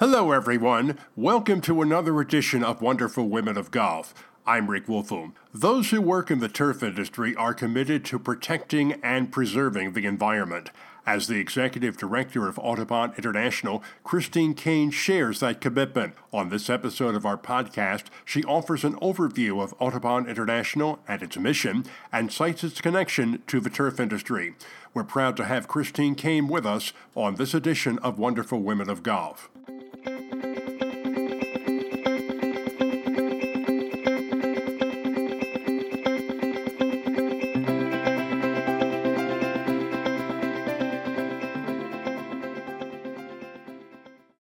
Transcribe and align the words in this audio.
Hello, 0.00 0.32
everyone. 0.32 0.98
Welcome 1.14 1.60
to 1.60 1.80
another 1.80 2.20
edition 2.20 2.64
of 2.64 2.82
Wonderful 2.82 3.28
Women 3.28 3.56
of 3.56 3.70
Golf. 3.70 4.12
I'm 4.44 4.68
Rick 4.68 4.88
Woelfel. 4.88 5.34
Those 5.54 5.90
who 5.90 6.00
work 6.00 6.32
in 6.32 6.40
the 6.40 6.48
turf 6.48 6.82
industry 6.82 7.32
are 7.36 7.54
committed 7.54 8.04
to 8.06 8.18
protecting 8.18 8.94
and 9.04 9.30
preserving 9.30 9.92
the 9.92 10.04
environment. 10.04 10.70
As 11.06 11.28
the 11.28 11.38
executive 11.38 11.96
director 11.96 12.48
of 12.48 12.58
Audubon 12.58 13.12
International, 13.16 13.84
Christine 14.02 14.54
Kane 14.54 14.90
shares 14.90 15.38
that 15.38 15.60
commitment. 15.60 16.14
On 16.32 16.48
this 16.48 16.68
episode 16.68 17.14
of 17.14 17.24
our 17.24 17.38
podcast, 17.38 18.06
she 18.24 18.42
offers 18.42 18.82
an 18.82 18.96
overview 18.96 19.62
of 19.62 19.74
Audubon 19.78 20.26
International 20.26 20.98
and 21.06 21.22
its 21.22 21.36
mission 21.36 21.84
and 22.10 22.32
cites 22.32 22.64
its 22.64 22.80
connection 22.80 23.44
to 23.46 23.60
the 23.60 23.70
turf 23.70 24.00
industry. 24.00 24.56
We're 24.92 25.04
proud 25.04 25.36
to 25.36 25.44
have 25.44 25.68
Christine 25.68 26.16
Kane 26.16 26.48
with 26.48 26.66
us 26.66 26.92
on 27.14 27.36
this 27.36 27.54
edition 27.54 28.00
of 28.00 28.18
Wonderful 28.18 28.60
Women 28.60 28.90
of 28.90 29.04
Golf. 29.04 29.50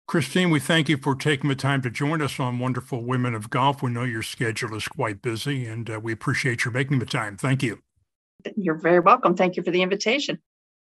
Christine, 0.08 0.48
we 0.48 0.58
thank 0.58 0.88
you 0.88 0.96
for 0.96 1.14
taking 1.14 1.50
the 1.50 1.54
time 1.54 1.82
to 1.82 1.90
join 1.90 2.22
us 2.22 2.40
on 2.40 2.58
Wonderful 2.58 3.04
Women 3.04 3.34
of 3.34 3.50
Golf. 3.50 3.82
We 3.82 3.90
know 3.90 4.04
your 4.04 4.22
schedule 4.22 4.74
is 4.74 4.88
quite 4.88 5.20
busy 5.20 5.66
and 5.66 5.90
uh, 5.90 6.00
we 6.00 6.14
appreciate 6.14 6.64
your 6.64 6.72
making 6.72 6.98
the 6.98 7.04
time. 7.04 7.36
Thank 7.36 7.62
you. 7.62 7.82
You're 8.56 8.78
very 8.78 9.00
welcome. 9.00 9.36
Thank 9.36 9.58
you 9.58 9.62
for 9.62 9.70
the 9.70 9.82
invitation. 9.82 10.38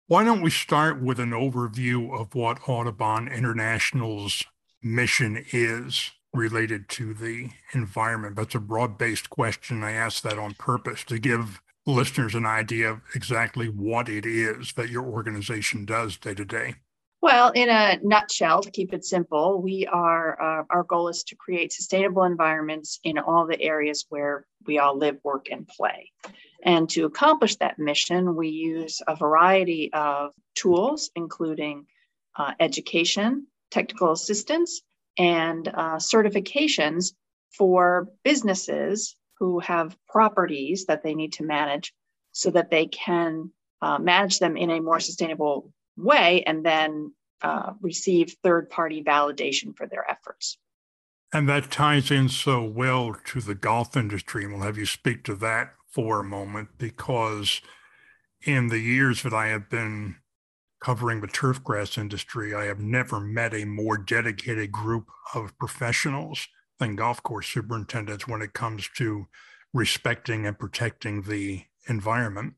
Why 0.06 0.24
don't 0.24 0.44
we 0.44 0.52
start 0.52 1.02
with 1.02 1.20
an 1.20 1.32
overview 1.32 2.16
of 2.20 2.36
what 2.36 2.70
Audubon 2.70 3.28
International's 3.28 4.44
mission 4.84 5.44
is 5.52 6.12
related 6.32 6.88
to 6.90 7.16
the 7.16 7.50
environment? 7.74 8.36
That's 8.36 8.54
a 8.54 8.60
broad 8.60 9.00
based 9.00 9.32
question. 9.32 9.84
I 9.84 9.94
ask 9.94 10.22
that 10.22 10.38
on 10.38 10.54
purpose 10.54 11.04
to 11.06 11.18
give 11.18 11.62
listeners 11.88 12.36
an 12.36 12.46
idea 12.46 12.92
of 12.92 13.02
exactly 13.16 13.70
what 13.70 14.08
it 14.08 14.28
is 14.28 14.74
that 14.74 14.90
your 14.90 15.06
organization 15.06 15.86
does 15.86 16.16
day 16.16 16.36
to 16.36 16.46
day. 16.46 16.76
Well, 17.22 17.52
in 17.52 17.68
a 17.70 18.00
nutshell, 18.02 18.62
to 18.62 18.72
keep 18.72 18.94
it 18.94 19.04
simple, 19.04 19.62
we 19.62 19.86
are 19.88 20.42
uh, 20.42 20.64
our 20.70 20.84
goal 20.84 21.10
is 21.10 21.24
to 21.26 21.36
create 21.36 21.74
sustainable 21.74 22.24
environments 22.24 23.00
in 23.04 23.18
all 23.18 23.46
the 23.46 23.62
areas 23.62 24.06
where 24.08 24.46
we 24.66 24.80
all 24.80 24.98
live, 24.98 25.18
work, 25.24 25.48
and 25.52 25.68
play. 25.68 26.12
And 26.64 26.90
to 26.92 27.06
accomplish 27.06 27.58
that 27.58 27.78
mission, 27.78 28.38
we 28.38 28.48
use 28.50 29.02
a 29.06 29.18
variety 29.18 29.92
of 29.92 30.32
tools, 30.56 31.12
including 31.16 31.88
uh, 32.38 32.54
education, 32.60 33.48
technical 33.70 34.14
assistance, 34.14 34.82
and 35.18 35.68
uh, 35.68 35.98
certifications 35.98 37.14
for 37.58 38.08
businesses 38.24 39.18
who 39.40 39.60
have 39.60 39.98
properties 40.08 40.86
that 40.86 41.04
they 41.04 41.16
need 41.16 41.34
to 41.34 41.44
manage 41.44 41.94
so 42.32 42.50
that 42.52 42.70
they 42.70 42.86
can 42.86 43.52
uh, 43.82 43.98
manage 43.98 44.40
them 44.40 44.56
in 44.56 44.70
a 44.70 44.80
more 44.80 45.02
sustainable 45.02 45.72
way 46.00 46.44
and 46.46 46.66
then 46.66 47.14
uh, 47.42 47.74
receive 47.82 48.36
third 48.44 48.70
party 48.70 49.04
validation 49.04 49.76
for 49.76 49.88
their 49.88 50.10
efforts. 50.10 50.58
And 51.32 51.48
that 51.48 51.70
ties 51.70 52.10
in 52.10 52.30
so 52.30 52.64
well 52.64 53.16
to 53.26 53.42
the 53.42 53.56
golf 53.56 53.96
industry. 53.96 54.44
And 54.44 54.54
we'll 54.54 54.64
have 54.64 54.78
you 54.78 54.86
speak 54.86 55.24
to 55.26 55.36
that 55.36 55.74
for 55.92 56.20
a 56.20 56.24
moment 56.24 56.70
because 56.78 57.62
in 58.46 58.68
the 58.68 58.80
years 58.80 59.24
that 59.24 59.34
I 59.34 59.48
have 59.48 59.70
been 59.70 60.16
covering 60.82 61.22
the 61.22 61.28
turfgrass 61.28 61.98
industry, 61.98 62.56
I 62.56 62.66
have 62.66 62.80
never 62.80 63.20
met 63.20 63.54
a 63.54 63.66
more 63.66 63.98
dedicated 63.98 64.72
group 64.72 65.08
of 65.36 65.58
professionals 65.60 66.48
than 66.80 66.96
golf 66.96 67.22
course 67.22 67.48
superintendents 67.48 68.28
when 68.28 68.42
it 68.42 68.54
comes 68.54 68.90
to 68.96 69.28
respecting 69.74 70.46
and 70.46 70.58
protecting 70.58 71.24
the 71.24 71.64
environment. 71.88 72.54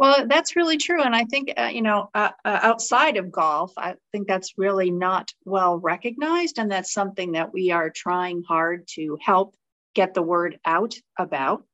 Well, 0.00 0.26
that's 0.26 0.56
really 0.56 0.78
true. 0.78 1.02
And 1.02 1.14
I 1.14 1.24
think, 1.24 1.52
uh, 1.58 1.68
you 1.70 1.82
know, 1.82 2.08
uh, 2.14 2.30
uh, 2.42 2.60
outside 2.62 3.18
of 3.18 3.30
golf, 3.30 3.74
I 3.76 3.96
think 4.12 4.26
that's 4.26 4.54
really 4.56 4.90
not 4.90 5.30
well 5.44 5.76
recognized. 5.76 6.58
And 6.58 6.72
that's 6.72 6.94
something 6.94 7.32
that 7.32 7.52
we 7.52 7.70
are 7.70 7.90
trying 7.90 8.42
hard 8.42 8.88
to 8.94 9.18
help 9.20 9.54
get 9.94 10.14
the 10.14 10.22
word 10.22 10.58
out 10.64 10.94
about. 11.18 11.64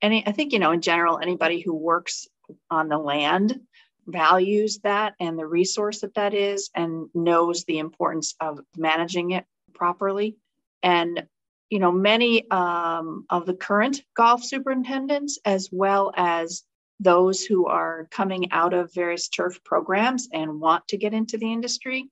And 0.00 0.14
I 0.14 0.30
think, 0.30 0.52
you 0.52 0.60
know, 0.60 0.70
in 0.70 0.80
general, 0.80 1.18
anybody 1.18 1.58
who 1.58 1.74
works 1.74 2.28
on 2.70 2.88
the 2.88 2.98
land 2.98 3.58
values 4.06 4.78
that 4.84 5.14
and 5.18 5.36
the 5.36 5.46
resource 5.46 6.02
that 6.02 6.14
that 6.14 6.34
is 6.34 6.70
and 6.76 7.08
knows 7.14 7.64
the 7.64 7.80
importance 7.80 8.36
of 8.40 8.60
managing 8.76 9.32
it 9.32 9.44
properly. 9.74 10.36
And, 10.84 11.26
you 11.68 11.80
know, 11.80 11.90
many 11.90 12.48
um, 12.48 13.24
of 13.28 13.44
the 13.44 13.54
current 13.54 14.04
golf 14.16 14.44
superintendents, 14.44 15.40
as 15.44 15.68
well 15.72 16.12
as 16.16 16.62
those 17.02 17.44
who 17.44 17.66
are 17.66 18.06
coming 18.10 18.52
out 18.52 18.72
of 18.72 18.94
various 18.94 19.28
turf 19.28 19.62
programs 19.64 20.28
and 20.32 20.60
want 20.60 20.86
to 20.88 20.96
get 20.96 21.12
into 21.12 21.36
the 21.36 21.52
industry 21.52 22.08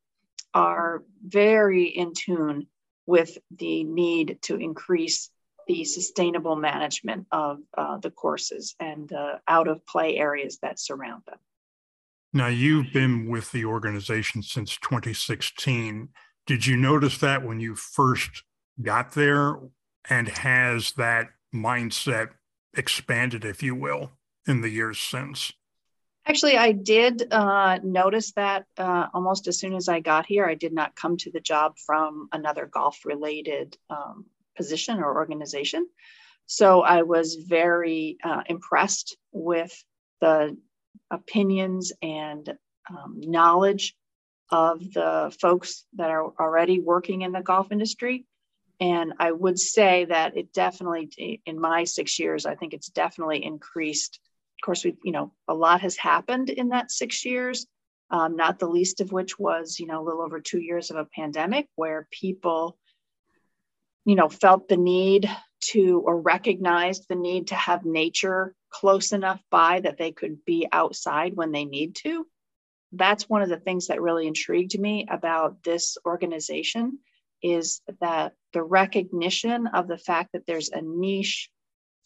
are 0.53 1.03
very 1.25 1.85
in 1.85 2.13
tune 2.13 2.67
with 3.07 3.39
the 3.57 3.85
need 3.85 4.39
to 4.43 4.57
increase 4.57 5.31
the 5.69 5.85
sustainable 5.85 6.57
management 6.57 7.27
of 7.31 7.59
uh, 7.79 7.99
the 7.99 8.11
courses 8.11 8.75
and 8.81 9.13
uh, 9.13 9.37
out 9.47 9.69
of 9.69 9.87
play 9.87 10.17
areas 10.17 10.59
that 10.63 10.81
surround 10.81 11.23
them. 11.27 11.39
Now, 12.33 12.49
you've 12.49 12.93
been 12.93 13.29
with 13.29 13.53
the 13.53 13.65
organization 13.65 14.43
since 14.43 14.77
2016. 14.79 16.09
Did 16.47 16.67
you 16.67 16.77
notice 16.77 17.19
that 17.19 17.45
when 17.45 17.61
you 17.61 17.75
first 17.75 18.43
got 18.83 19.13
there? 19.13 19.57
And 20.09 20.29
has 20.29 20.93
that 20.93 21.29
mindset 21.55 22.31
expanded, 22.77 23.45
if 23.45 23.63
you 23.63 23.75
will? 23.75 24.13
In 24.51 24.61
the 24.61 24.69
years 24.69 24.99
since? 24.99 25.53
Actually, 26.27 26.59
I 26.59 26.73
did 26.73 27.33
uh, 27.33 27.79
notice 27.83 28.33
that 28.33 28.67
uh, 28.77 29.07
almost 29.15 29.49
as 29.49 29.59
soon 29.59 29.75
as 29.75 29.89
I 29.89 30.01
got 30.01 30.27
here. 30.27 30.45
I 30.45 30.55
did 30.55 30.73
not 30.73 30.95
come 30.95 31.17
to 31.19 31.31
the 31.31 31.41
job 31.41 31.79
from 31.79 32.29
another 32.33 32.67
golf 32.67 33.01
related 33.05 33.77
um, 33.89 34.27
position 34.57 34.99
or 34.99 35.15
organization. 35.17 35.89
So 36.47 36.83
I 36.83 37.03
was 37.03 37.37
very 37.37 38.19
uh, 38.23 38.43
impressed 38.47 39.17
with 39.33 39.73
the 40.21 40.57
opinions 41.11 41.93
and 42.03 42.53
um, 42.91 43.21
knowledge 43.21 43.97
of 44.51 44.81
the 44.93 45.35
folks 45.41 45.87
that 45.95 46.11
are 46.11 46.33
already 46.39 46.81
working 46.81 47.23
in 47.23 47.33
the 47.33 47.41
golf 47.41 47.73
industry. 47.73 48.27
And 48.81 49.15
I 49.19 49.33
would 49.33 49.59
say 49.59 50.07
that 50.07 50.37
it 50.37 50.53
definitely, 50.53 51.41
in 51.47 51.61
my 51.61 51.85
six 51.85 52.19
years, 52.19 52.47
I 52.47 52.57
think 52.57 52.75
it's 52.75 52.89
definitely 52.89 53.45
increased 53.45 54.19
of 54.61 54.67
course, 54.67 54.85
we, 54.85 54.95
you 55.03 55.13
know, 55.13 55.33
a 55.49 55.55
lot 55.55 55.81
has 55.81 55.97
happened 55.97 56.51
in 56.51 56.69
that 56.69 56.91
six 56.91 57.25
years, 57.25 57.67
um, 58.11 58.37
not 58.37 58.59
the 58.59 58.69
least 58.69 59.01
of 59.01 59.11
which 59.11 59.39
was, 59.39 59.81
you 59.81 59.87
know, 59.87 60.03
a 60.03 60.05
little 60.05 60.21
over 60.21 60.39
two 60.39 60.61
years 60.61 60.91
of 60.91 60.99
a 60.99 61.07
pandemic 61.07 61.67
where 61.77 62.07
people, 62.11 62.77
you 64.05 64.17
know, 64.17 64.29
felt 64.29 64.69
the 64.69 64.77
need 64.77 65.31
to 65.73 66.03
or 66.05 66.21
recognized 66.21 67.07
the 67.09 67.15
need 67.15 67.49
to 67.49 67.55
have 67.55 67.87
nature 67.87 68.55
close 68.69 69.13
enough 69.13 69.41
by 69.51 69.81
that 69.81 69.97
they 69.97 70.13
could 70.13 70.45
be 70.45 70.69
outside 70.71 71.35
when 71.35 71.53
they 71.53 71.65
need 71.65 71.97
to. 71.97 72.27
That's 72.93 73.31
one 73.31 73.41
of 73.41 73.49
the 73.49 73.61
things 73.61 73.87
that 73.87 74.03
really 74.03 74.27
intrigued 74.27 74.79
me 74.79 75.07
about 75.11 75.63
this 75.63 75.97
organization 76.05 76.99
is 77.43 77.81
that 78.03 78.35
the 78.53 78.63
recognition 78.63 79.69
of 79.69 79.89
the 79.89 79.97
fact 79.97 80.33
that 80.35 80.45
there's 80.47 80.69
a 80.69 80.83
niche 80.83 81.49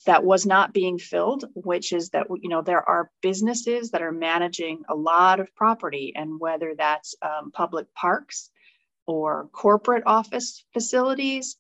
that 0.07 0.25
was 0.25 0.45
not 0.45 0.73
being 0.73 0.99
filled, 0.99 1.45
which 1.55 1.93
is 1.93 2.11
that 2.11 2.27
you 2.41 2.49
know 2.49 2.63
there 2.63 2.87
are 2.87 3.11
businesses 3.23 3.91
that 3.91 4.03
are 4.03 4.13
managing 4.13 4.83
a 4.89 4.95
lot 4.95 5.41
of 5.41 5.55
property, 5.55 6.13
and 6.15 6.39
whether 6.41 6.75
that's 6.75 7.15
um, 7.23 7.51
public 7.53 7.93
parks 7.95 8.51
or 9.07 9.49
corporate 9.53 10.05
office 10.07 10.65
facilities, 10.73 11.57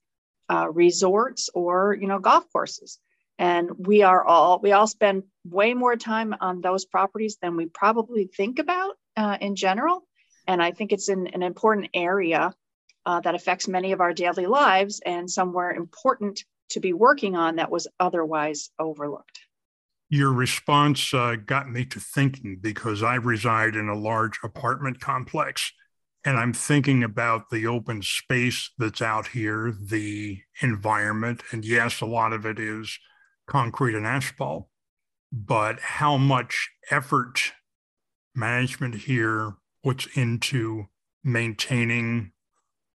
uh, 0.50 0.68
resorts, 0.70 1.50
or 1.54 1.96
you 1.98 2.06
know 2.06 2.18
golf 2.18 2.44
courses, 2.52 2.98
and 3.38 3.70
we 3.86 4.02
are 4.02 4.24
all 4.24 4.60
we 4.62 4.72
all 4.72 4.86
spend 4.86 5.24
way 5.44 5.74
more 5.74 5.96
time 5.96 6.34
on 6.40 6.60
those 6.60 6.84
properties 6.84 7.38
than 7.40 7.56
we 7.56 7.66
probably 7.66 8.26
think 8.26 8.58
about 8.58 8.96
uh, 9.16 9.38
in 9.40 9.56
general, 9.56 10.06
and 10.46 10.62
I 10.62 10.72
think 10.72 10.92
it's 10.92 11.08
in, 11.08 11.28
an 11.28 11.42
important 11.42 11.88
area 11.94 12.54
uh, 13.06 13.20
that 13.20 13.34
affects 13.34 13.68
many 13.68 13.92
of 13.92 14.00
our 14.00 14.12
daily 14.12 14.46
lives 14.46 15.00
and 15.04 15.30
somewhere 15.30 15.70
important 15.70 16.44
to 16.70 16.80
be 16.80 16.92
working 16.92 17.36
on 17.36 17.56
that 17.56 17.70
was 17.70 17.86
otherwise 18.00 18.70
overlooked. 18.78 19.40
Your 20.08 20.32
response 20.32 21.12
uh, 21.12 21.36
got 21.44 21.70
me 21.70 21.84
to 21.86 22.00
thinking 22.00 22.58
because 22.60 23.02
I 23.02 23.16
reside 23.16 23.74
in 23.74 23.88
a 23.88 23.98
large 23.98 24.38
apartment 24.42 25.00
complex 25.00 25.72
and 26.24 26.38
I'm 26.38 26.52
thinking 26.54 27.04
about 27.04 27.50
the 27.50 27.66
open 27.66 28.02
space 28.02 28.70
that's 28.78 29.02
out 29.02 29.28
here, 29.28 29.74
the 29.78 30.40
environment. 30.62 31.42
And 31.50 31.64
yes, 31.64 32.00
a 32.00 32.06
lot 32.06 32.32
of 32.32 32.46
it 32.46 32.58
is 32.58 32.98
concrete 33.46 33.94
and 33.94 34.06
asphalt, 34.06 34.68
but 35.30 35.80
how 35.80 36.16
much 36.16 36.70
effort 36.90 37.52
management 38.34 38.94
here 38.94 39.54
puts 39.82 40.06
into 40.14 40.86
maintaining 41.22 42.32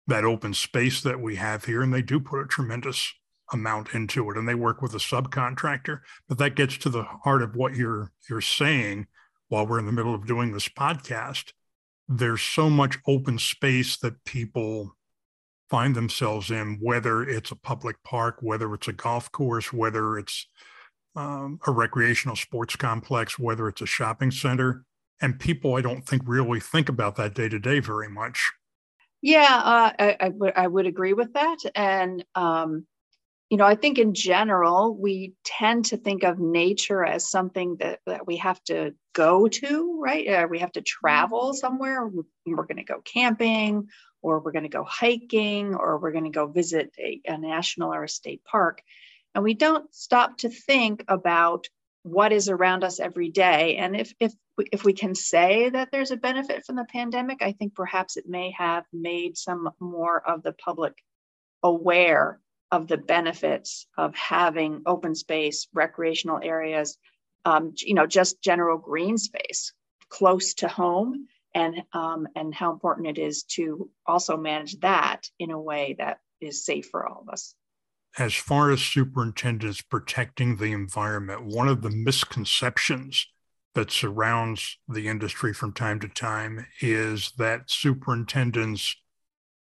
that 0.07 0.25
open 0.25 0.55
space 0.55 1.03
that 1.03 1.21
we 1.21 1.35
have 1.35 1.65
here, 1.65 1.83
and 1.83 1.93
they 1.93 2.03
do 2.03 2.21
put 2.21 2.41
a 2.41 2.47
tremendous 2.47 3.13
amount 3.53 3.95
into 3.95 4.31
it, 4.31 4.37
and 4.37 4.49
they 4.49 4.55
work 4.55 4.83
with 4.83 4.95
a 4.95 4.99
subcontractor. 4.99 6.01
But 6.29 6.39
that 6.39 6.57
gets 6.57 6.77
to 6.79 6.89
the 6.89 7.05
heart 7.25 7.43
of 7.43 7.57
what 7.57 7.75
you're 7.75 8.13
you're 8.29 8.41
saying 8.41 9.07
while 9.49 9.67
we're 9.67 9.79
in 9.79 9.87
the 9.87 9.93
middle 9.93 10.15
of 10.15 10.27
doing 10.27 10.53
this 10.53 10.69
podcast. 10.69 11.53
There's 12.09 12.43
so 12.43 12.71
much 12.71 12.99
open 13.07 13.39
space 13.39 13.97
that 13.99 14.25
people 14.25 14.97
find 15.69 15.97
themselves 15.97 16.51
in, 16.51 16.79
whether 16.81 17.23
it's 17.23 17.51
a 17.51 17.57
public 17.57 17.97
park, 18.05 18.39
whether 18.41 18.73
it's 18.75 18.89
a 18.89 18.93
golf 18.93 19.33
course, 19.33 19.73
whether 19.73 20.17
it's 20.17 20.47
um, 21.17 21.59
a 21.67 21.73
recreational 21.73 22.37
sports 22.37 22.77
complex, 22.77 23.39
whether 23.39 23.69
it's 23.69 23.81
a 23.81 23.87
shopping 23.87 24.31
center. 24.31 24.85
And 25.21 25.41
people, 25.41 25.75
I 25.75 25.81
don't 25.81 26.07
think, 26.07 26.23
really 26.27 26.61
think 26.61 26.89
about 26.89 27.17
that 27.17 27.35
day 27.35 27.49
to 27.49 27.59
day 27.59 27.81
very 27.81 28.09
much. 28.09 28.53
Yeah, 29.23 29.61
uh, 29.65 29.93
I, 29.99 30.17
I, 30.21 30.29
w- 30.29 30.53
I 30.55 30.67
would 30.67 30.87
agree 30.87 31.15
with 31.15 31.33
that. 31.33 31.57
And, 31.75 32.25
um, 32.35 32.87
you 33.51 33.57
know, 33.57 33.65
I 33.65 33.77
think 33.77 33.99
in 33.99 34.13
general, 34.13 34.97
we 34.97 35.35
tend 35.45 35.87
to 35.87 35.97
think 35.97 36.25
of 36.25 36.41
nature 36.41 37.05
as 37.05 37.31
something 37.31 37.77
that, 37.77 38.01
that 38.07 38.27
we 38.27 38.39
have 38.39 38.63
to 38.65 38.95
go 39.15 39.47
to, 39.47 40.01
right? 40.01 40.27
Uh, 40.27 40.47
we 40.51 40.59
have 40.59 40.73
to 40.73 40.81
travel 40.81 41.55
somewhere. 41.55 42.11
We're 42.45 42.65
going 42.65 42.79
to 42.79 42.85
go 42.85 43.01
camping, 43.05 43.89
or 44.21 44.41
we're 44.41 44.53
going 44.53 44.65
to 44.65 44.69
go 44.69 44.83
hiking, 44.83 45.77
or 45.77 45.99
we're 45.99 46.11
going 46.11 46.25
to 46.25 46.31
go 46.31 46.49
visit 46.49 46.91
a, 46.99 47.21
a 47.27 47.39
national 47.39 47.95
or 47.95 48.05
a 48.05 48.09
state 48.09 48.43
park. 48.45 48.83
And 49.33 49.45
we 49.45 49.55
don't 49.55 49.95
stop 49.95 50.39
to 50.39 50.49
think 50.49 51.05
about 51.07 51.69
what 52.03 52.33
is 52.33 52.49
around 52.49 52.83
us 52.83 52.99
every 52.99 53.31
day. 53.31 53.77
And 53.77 53.95
if, 53.95 54.13
if, 54.19 54.33
if 54.73 54.85
we 54.85 54.93
can 54.93 55.15
say 55.15 55.69
that 55.69 55.91
there's 55.93 56.11
a 56.11 56.17
benefit 56.17 56.65
from 56.65 56.77
the 56.77 56.85
pandemic, 56.85 57.43
I 57.43 57.53
think 57.53 57.77
perhaps 57.77 58.17
it 58.17 58.29
may 58.29 58.53
have 58.59 58.85
made 58.93 59.37
some 59.37 59.69
more 59.79 60.21
of 60.29 60.43
the 60.43 60.53
public 60.53 60.95
aware 61.63 62.41
of 62.71 62.89
the 62.89 62.97
benefits 62.97 63.87
of 63.97 64.15
having 64.15 64.83
open 64.87 65.15
space, 65.15 65.69
recreational 65.73 66.41
areas, 66.43 66.99
um, 67.45 67.73
you 67.77 67.95
know, 67.95 68.07
just 68.07 68.43
general 68.43 68.79
green 68.79 69.19
space 69.19 69.73
close 70.09 70.55
to 70.55 70.69
home, 70.69 71.27
and 71.55 71.83
um, 71.93 72.29
and 72.37 72.55
how 72.55 72.73
important 72.73 73.07
it 73.07 73.19
is 73.19 73.45
to 73.45 73.91
also 74.07 74.37
manage 74.37 74.79
that 74.81 75.23
in 75.39 75.51
a 75.51 75.61
way 75.61 75.97
that 75.99 76.19
is 76.41 76.65
safe 76.65 76.89
for 76.91 77.07
all 77.07 77.23
of 77.23 77.29
us. 77.29 77.55
As 78.19 78.35
far 78.35 78.71
as 78.71 78.81
superintendents 78.81 79.83
protecting 79.83 80.57
the 80.57 80.73
environment, 80.73 81.45
one 81.45 81.69
of 81.69 81.83
the 81.83 81.91
misconceptions 81.91 83.27
that 83.75 83.91
surrounds 83.91 84.79
the 84.89 85.07
industry 85.07 85.53
from 85.53 85.73
time 85.73 86.01
to 86.01 86.09
time 86.09 86.67
is 86.81 87.33
that 87.37 87.71
superintendents 87.71 88.97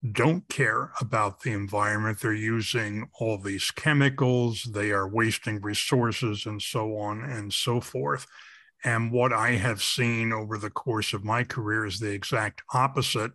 don't 0.09 0.47
care 0.49 0.91
about 0.99 1.41
the 1.41 1.51
environment. 1.51 2.19
They're 2.19 2.33
using 2.33 3.07
all 3.19 3.37
these 3.37 3.69
chemicals, 3.71 4.63
they 4.63 4.91
are 4.91 5.07
wasting 5.07 5.61
resources, 5.61 6.45
and 6.45 6.61
so 6.61 6.97
on 6.97 7.23
and 7.23 7.53
so 7.53 7.79
forth. 7.81 8.25
And 8.83 9.11
what 9.11 9.31
I 9.31 9.51
have 9.51 9.83
seen 9.83 10.33
over 10.33 10.57
the 10.57 10.71
course 10.71 11.13
of 11.13 11.23
my 11.23 11.43
career 11.43 11.85
is 11.85 11.99
the 11.99 12.11
exact 12.11 12.63
opposite 12.73 13.31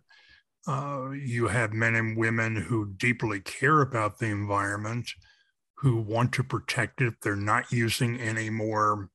uh, 0.67 1.11
you 1.11 1.47
have 1.47 1.71
men 1.71 1.95
and 1.95 2.17
women 2.17 2.55
who 2.55 2.93
deeply 2.97 3.39
care 3.39 3.81
about 3.81 4.19
the 4.19 4.25
environment, 4.25 5.09
who 5.77 5.95
want 5.95 6.33
to 6.33 6.43
protect 6.43 6.99
it. 6.99 7.13
They're 7.21 7.35
not 7.37 7.71
using 7.71 8.19
any 8.19 8.49
more 8.49 9.09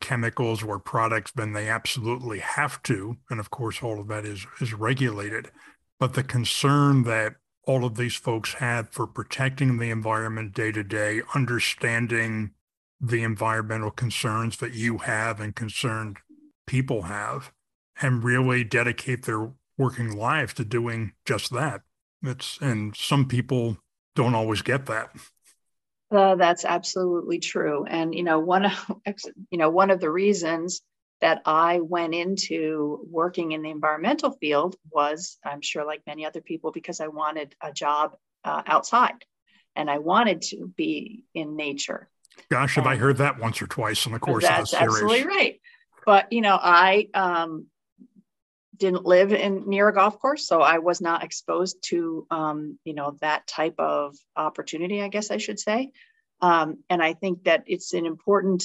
chemicals 0.00 0.62
or 0.62 0.78
products 0.78 1.32
than 1.32 1.52
they 1.52 1.68
absolutely 1.68 2.38
have 2.38 2.80
to. 2.84 3.16
And 3.28 3.40
of 3.40 3.50
course, 3.50 3.82
all 3.82 4.00
of 4.00 4.08
that 4.08 4.24
is, 4.24 4.46
is 4.60 4.72
regulated. 4.72 5.50
But 5.98 6.14
the 6.14 6.22
concern 6.22 7.04
that 7.04 7.36
all 7.66 7.84
of 7.84 7.96
these 7.96 8.16
folks 8.16 8.54
have 8.54 8.90
for 8.90 9.06
protecting 9.06 9.78
the 9.78 9.90
environment 9.90 10.54
day 10.54 10.72
to 10.72 10.84
day, 10.84 11.22
understanding 11.34 12.50
the 13.00 13.22
environmental 13.22 13.90
concerns 13.90 14.58
that 14.58 14.74
you 14.74 14.98
have 14.98 15.40
and 15.40 15.54
concerned 15.54 16.18
people 16.66 17.02
have, 17.02 17.52
and 18.00 18.24
really 18.24 18.64
dedicate 18.64 19.24
their 19.24 19.52
working 19.78 20.16
life 20.16 20.54
to 20.54 20.64
doing 20.64 21.12
just 21.24 21.52
that. 21.52 21.82
It's 22.22 22.58
and 22.60 22.96
some 22.96 23.26
people 23.26 23.78
don't 24.14 24.34
always 24.34 24.62
get 24.62 24.86
that. 24.86 25.10
Uh, 26.10 26.36
that's 26.36 26.64
absolutely 26.64 27.38
true. 27.38 27.84
And 27.84 28.14
you 28.14 28.22
know, 28.22 28.38
one 28.38 28.66
of 28.66 28.72
you 29.50 29.58
know 29.58 29.70
one 29.70 29.90
of 29.90 30.00
the 30.00 30.10
reasons 30.10 30.82
that 31.20 31.42
I 31.46 31.80
went 31.80 32.14
into 32.14 33.06
working 33.10 33.52
in 33.52 33.62
the 33.62 33.70
environmental 33.70 34.32
field 34.32 34.76
was, 34.90 35.38
I'm 35.44 35.62
sure, 35.62 35.84
like 35.84 36.02
many 36.06 36.26
other 36.26 36.40
people, 36.40 36.72
because 36.72 37.00
I 37.00 37.08
wanted 37.08 37.54
a 37.62 37.72
job 37.72 38.16
uh, 38.44 38.62
outside, 38.66 39.24
and 39.74 39.90
I 39.90 39.98
wanted 39.98 40.42
to 40.42 40.72
be 40.76 41.24
in 41.34 41.56
nature. 41.56 42.08
Gosh, 42.50 42.74
have 42.74 42.84
and 42.84 42.92
I 42.92 42.96
heard 42.96 43.18
that 43.18 43.38
once 43.38 43.62
or 43.62 43.66
twice 43.66 44.06
in 44.06 44.12
the 44.12 44.18
course 44.18 44.44
of 44.44 44.50
the 44.50 44.64
series? 44.66 44.70
That's 44.70 44.82
absolutely 44.82 45.26
right. 45.26 45.60
But 46.04 46.32
you 46.32 46.40
know, 46.40 46.58
I 46.60 47.08
um, 47.14 47.66
didn't 48.76 49.04
live 49.04 49.32
in 49.32 49.68
near 49.68 49.88
a 49.88 49.94
golf 49.94 50.18
course, 50.18 50.46
so 50.46 50.60
I 50.60 50.78
was 50.78 51.00
not 51.00 51.24
exposed 51.24 51.78
to 51.84 52.26
um, 52.30 52.78
you 52.84 52.94
know 52.94 53.16
that 53.20 53.46
type 53.46 53.76
of 53.78 54.16
opportunity. 54.36 55.00
I 55.00 55.08
guess 55.08 55.30
I 55.30 55.38
should 55.38 55.58
say, 55.58 55.90
um, 56.40 56.78
and 56.90 57.02
I 57.02 57.14
think 57.14 57.44
that 57.44 57.64
it's 57.66 57.94
an 57.94 58.04
important 58.04 58.64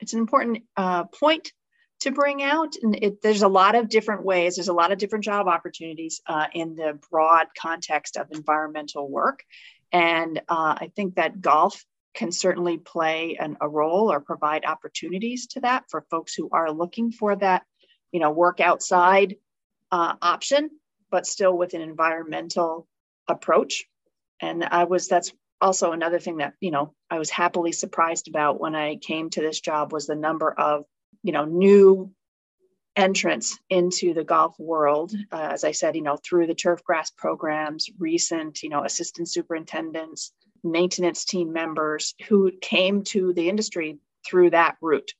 it's 0.00 0.12
an 0.12 0.20
important 0.20 0.64
uh, 0.76 1.04
point 1.04 1.52
to 2.00 2.10
bring 2.10 2.42
out. 2.42 2.74
And 2.82 2.96
it, 3.02 3.22
there's 3.22 3.42
a 3.42 3.48
lot 3.48 3.74
of 3.74 3.88
different 3.88 4.24
ways. 4.24 4.56
There's 4.56 4.68
a 4.68 4.74
lot 4.74 4.92
of 4.92 4.98
different 4.98 5.24
job 5.24 5.46
opportunities 5.48 6.20
uh, 6.26 6.46
in 6.52 6.74
the 6.74 6.98
broad 7.10 7.46
context 7.58 8.16
of 8.16 8.28
environmental 8.30 9.08
work, 9.08 9.44
and 9.92 10.38
uh, 10.48 10.76
I 10.80 10.90
think 10.96 11.14
that 11.16 11.40
golf 11.40 11.84
can 12.14 12.30
certainly 12.30 12.78
play 12.78 13.36
an, 13.40 13.56
a 13.60 13.68
role 13.68 14.12
or 14.12 14.20
provide 14.20 14.64
opportunities 14.64 15.48
to 15.48 15.60
that 15.60 15.84
for 15.88 16.06
folks 16.10 16.32
who 16.34 16.48
are 16.52 16.70
looking 16.70 17.10
for 17.10 17.34
that 17.34 17.64
you 18.14 18.20
know, 18.20 18.30
work 18.30 18.60
outside 18.60 19.34
uh, 19.90 20.14
option, 20.22 20.70
but 21.10 21.26
still 21.26 21.58
with 21.58 21.74
an 21.74 21.80
environmental 21.80 22.86
approach. 23.26 23.86
And 24.40 24.62
I 24.62 24.84
was, 24.84 25.08
that's 25.08 25.32
also 25.64 25.92
another 25.92 26.18
thing 26.20 26.36
that, 26.36 26.54
you 26.60 26.70
know, 26.70 26.94
I 27.10 27.18
was 27.18 27.30
happily 27.30 27.72
surprised 27.72 28.28
about 28.28 28.60
when 28.60 28.74
I 28.74 28.96
came 28.96 29.30
to 29.30 29.40
this 29.40 29.60
job 29.60 29.92
was 29.92 30.06
the 30.06 30.14
number 30.14 30.52
of, 30.52 30.84
you 31.22 31.32
know, 31.32 31.44
new 31.44 32.12
entrance 32.96 33.58
into 33.68 34.14
the 34.14 34.22
golf 34.22 34.54
world. 34.56 35.12
Uh, 35.32 35.48
as 35.50 35.64
i 35.64 35.72
said 35.72 35.96
you 35.96 36.02
know 36.02 36.16
through 36.16 36.46
the 36.46 36.54
turf 36.54 36.84
grass 36.84 37.10
programs 37.10 37.90
recent 37.98 38.62
you 38.62 38.68
know 38.68 38.84
assistant 38.84 39.28
superintendents 39.28 40.32
maintenance 40.64 41.24
team 41.24 41.52
members 41.52 42.14
who 42.28 42.50
came 42.60 43.02
to 43.04 43.32
the 43.34 43.48
industry 43.48 43.98
through 44.26 44.50
that 44.50 44.76
route. 44.80 45.12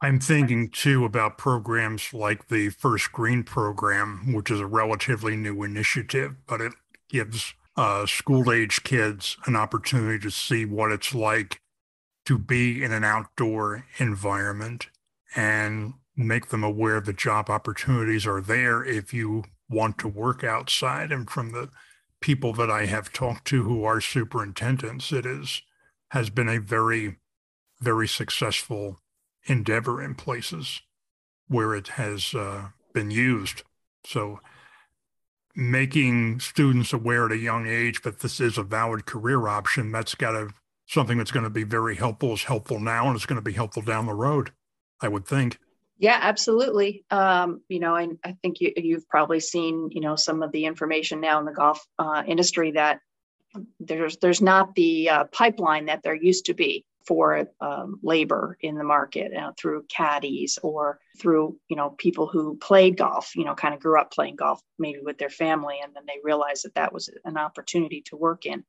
I'm 0.00 0.20
thinking 0.20 0.68
too 0.68 1.04
about 1.04 1.38
programs 1.38 2.12
like 2.12 2.48
the 2.48 2.68
First 2.68 3.10
Green 3.10 3.42
program, 3.42 4.34
which 4.34 4.50
is 4.50 4.60
a 4.60 4.66
relatively 4.66 5.34
new 5.34 5.62
initiative, 5.62 6.34
but 6.46 6.60
it 6.60 6.74
gives 7.08 7.54
uh, 7.76 8.06
school 8.06 8.52
age 8.52 8.84
kids 8.84 9.36
an 9.46 9.56
opportunity 9.56 10.18
to 10.18 10.30
see 10.30 10.64
what 10.64 10.92
it's 10.92 11.14
like 11.14 11.60
to 12.24 12.38
be 12.38 12.82
in 12.82 12.92
an 12.92 13.04
outdoor 13.04 13.84
environment 13.98 14.88
and 15.36 15.94
make 16.16 16.48
them 16.48 16.62
aware 16.62 17.00
the 17.00 17.12
job 17.12 17.50
opportunities 17.50 18.26
are 18.26 18.40
there 18.40 18.84
if 18.84 19.12
you 19.12 19.44
want 19.68 19.98
to 19.98 20.08
work 20.08 20.44
outside. 20.44 21.10
And 21.10 21.28
from 21.28 21.50
the 21.50 21.70
people 22.20 22.52
that 22.54 22.70
I 22.70 22.86
have 22.86 23.12
talked 23.12 23.46
to 23.48 23.64
who 23.64 23.84
are 23.84 24.00
superintendents, 24.00 25.12
it 25.12 25.26
is 25.26 25.62
has 26.10 26.30
been 26.30 26.48
a 26.48 26.60
very, 26.60 27.16
very 27.80 28.06
successful 28.06 29.00
endeavor 29.46 30.00
in 30.00 30.14
places 30.14 30.80
where 31.48 31.74
it 31.74 31.88
has 31.88 32.34
uh, 32.34 32.68
been 32.92 33.10
used. 33.10 33.62
So 34.06 34.40
making 35.56 36.40
students 36.40 36.92
aware 36.92 37.26
at 37.26 37.32
a 37.32 37.36
young 37.36 37.66
age 37.66 38.02
that 38.02 38.20
this 38.20 38.40
is 38.40 38.58
a 38.58 38.62
valid 38.62 39.06
career 39.06 39.46
option, 39.48 39.92
that's 39.92 40.14
got 40.14 40.32
to 40.32 40.48
something 40.86 41.16
that's 41.18 41.30
going 41.30 41.44
to 41.44 41.50
be 41.50 41.64
very 41.64 41.96
helpful 41.96 42.34
is 42.34 42.44
helpful 42.44 42.78
now 42.78 43.06
and 43.06 43.16
it's 43.16 43.26
going 43.26 43.38
to 43.38 43.42
be 43.42 43.52
helpful 43.52 43.82
down 43.82 44.06
the 44.06 44.12
road, 44.12 44.50
I 45.00 45.08
would 45.08 45.26
think. 45.26 45.58
Yeah, 45.96 46.18
absolutely. 46.20 47.04
Um, 47.10 47.62
you 47.68 47.78
know, 47.80 47.94
I, 47.94 48.08
I 48.24 48.36
think 48.42 48.60
you, 48.60 48.72
you've 48.76 49.08
probably 49.08 49.40
seen, 49.40 49.90
you 49.92 50.00
know, 50.00 50.16
some 50.16 50.42
of 50.42 50.52
the 50.52 50.66
information 50.66 51.20
now 51.20 51.38
in 51.38 51.44
the 51.44 51.52
golf 51.52 51.84
uh, 51.98 52.22
industry 52.26 52.72
that 52.72 53.00
there's 53.78 54.16
there's 54.16 54.42
not 54.42 54.74
the 54.74 55.08
uh, 55.08 55.24
pipeline 55.24 55.86
that 55.86 56.02
there 56.02 56.14
used 56.14 56.46
to 56.46 56.54
be 56.54 56.84
for 57.06 57.48
um, 57.60 57.98
labor 58.02 58.56
in 58.60 58.76
the 58.76 58.84
market 58.84 59.32
uh, 59.34 59.52
through 59.58 59.84
caddies 59.88 60.58
or 60.62 60.98
through 61.18 61.58
you 61.68 61.76
know 61.76 61.90
people 61.90 62.26
who 62.26 62.56
played 62.56 62.96
golf 62.96 63.34
you 63.36 63.44
know 63.44 63.54
kind 63.54 63.74
of 63.74 63.80
grew 63.80 64.00
up 64.00 64.12
playing 64.12 64.36
golf 64.36 64.60
maybe 64.78 65.00
with 65.02 65.18
their 65.18 65.30
family 65.30 65.76
and 65.82 65.94
then 65.94 66.04
they 66.06 66.18
realized 66.22 66.64
that 66.64 66.74
that 66.74 66.92
was 66.92 67.10
an 67.24 67.36
opportunity 67.36 68.02
to 68.02 68.16
work 68.16 68.46
in. 68.46 68.64